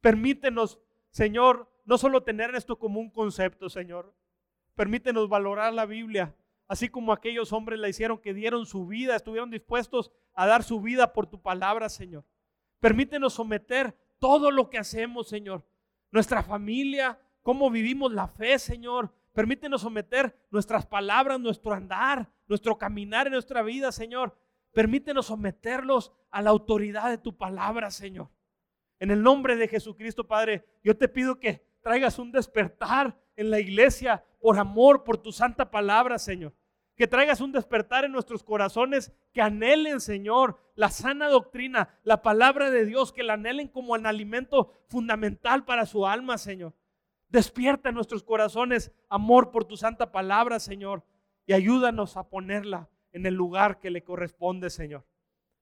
[0.00, 0.80] Permítenos,
[1.10, 4.12] Señor, no solo tener esto como un concepto, Señor.
[4.74, 6.34] Permítenos valorar la Biblia,
[6.66, 10.80] así como aquellos hombres la hicieron que dieron su vida, estuvieron dispuestos a dar su
[10.80, 12.24] vida por tu palabra, Señor.
[12.80, 15.64] Permítenos someter todo lo que hacemos, Señor.
[16.10, 19.14] Nuestra familia, cómo vivimos la fe, Señor.
[19.32, 24.36] Permítenos someter nuestras palabras, nuestro andar, nuestro caminar en nuestra vida, Señor.
[24.72, 28.30] Permítenos someterlos a la autoridad de tu palabra, Señor.
[28.98, 33.58] En el nombre de Jesucristo, Padre, yo te pido que traigas un despertar en la
[33.58, 36.54] iglesia por amor, por tu santa palabra, Señor.
[36.94, 42.70] Que traigas un despertar en nuestros corazones, que anhelen, Señor, la sana doctrina, la palabra
[42.70, 46.74] de Dios, que la anhelen como un alimento fundamental para su alma, Señor.
[47.28, 51.04] Despierta en nuestros corazones amor por tu santa palabra, Señor,
[51.46, 55.04] y ayúdanos a ponerla en el lugar que le corresponde, Señor.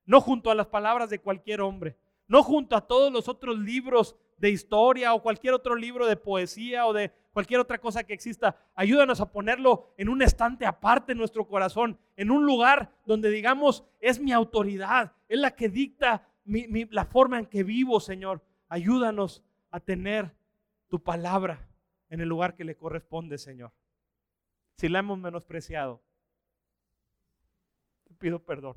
[0.05, 1.97] No junto a las palabras de cualquier hombre,
[2.27, 6.85] no junto a todos los otros libros de historia o cualquier otro libro de poesía
[6.85, 8.55] o de cualquier otra cosa que exista.
[8.75, 13.83] Ayúdanos a ponerlo en un estante aparte en nuestro corazón, en un lugar donde digamos,
[13.99, 18.41] es mi autoridad, es la que dicta la forma en que vivo, Señor.
[18.69, 20.33] Ayúdanos a tener
[20.87, 21.67] tu palabra
[22.09, 23.71] en el lugar que le corresponde, Señor.
[24.77, 26.01] Si la hemos menospreciado,
[28.19, 28.75] pido perdón.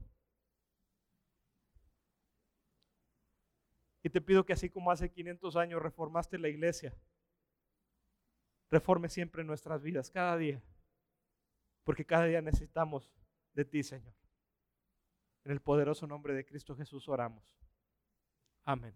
[4.02, 6.97] Y te pido que así como hace 500 años reformaste la iglesia,
[8.70, 10.60] reforme siempre nuestras vidas, cada día.
[11.85, 13.12] Porque cada día necesitamos
[13.55, 14.14] de ti, Señor.
[15.44, 17.44] En el poderoso nombre de Cristo Jesús oramos.
[18.64, 18.94] Amén.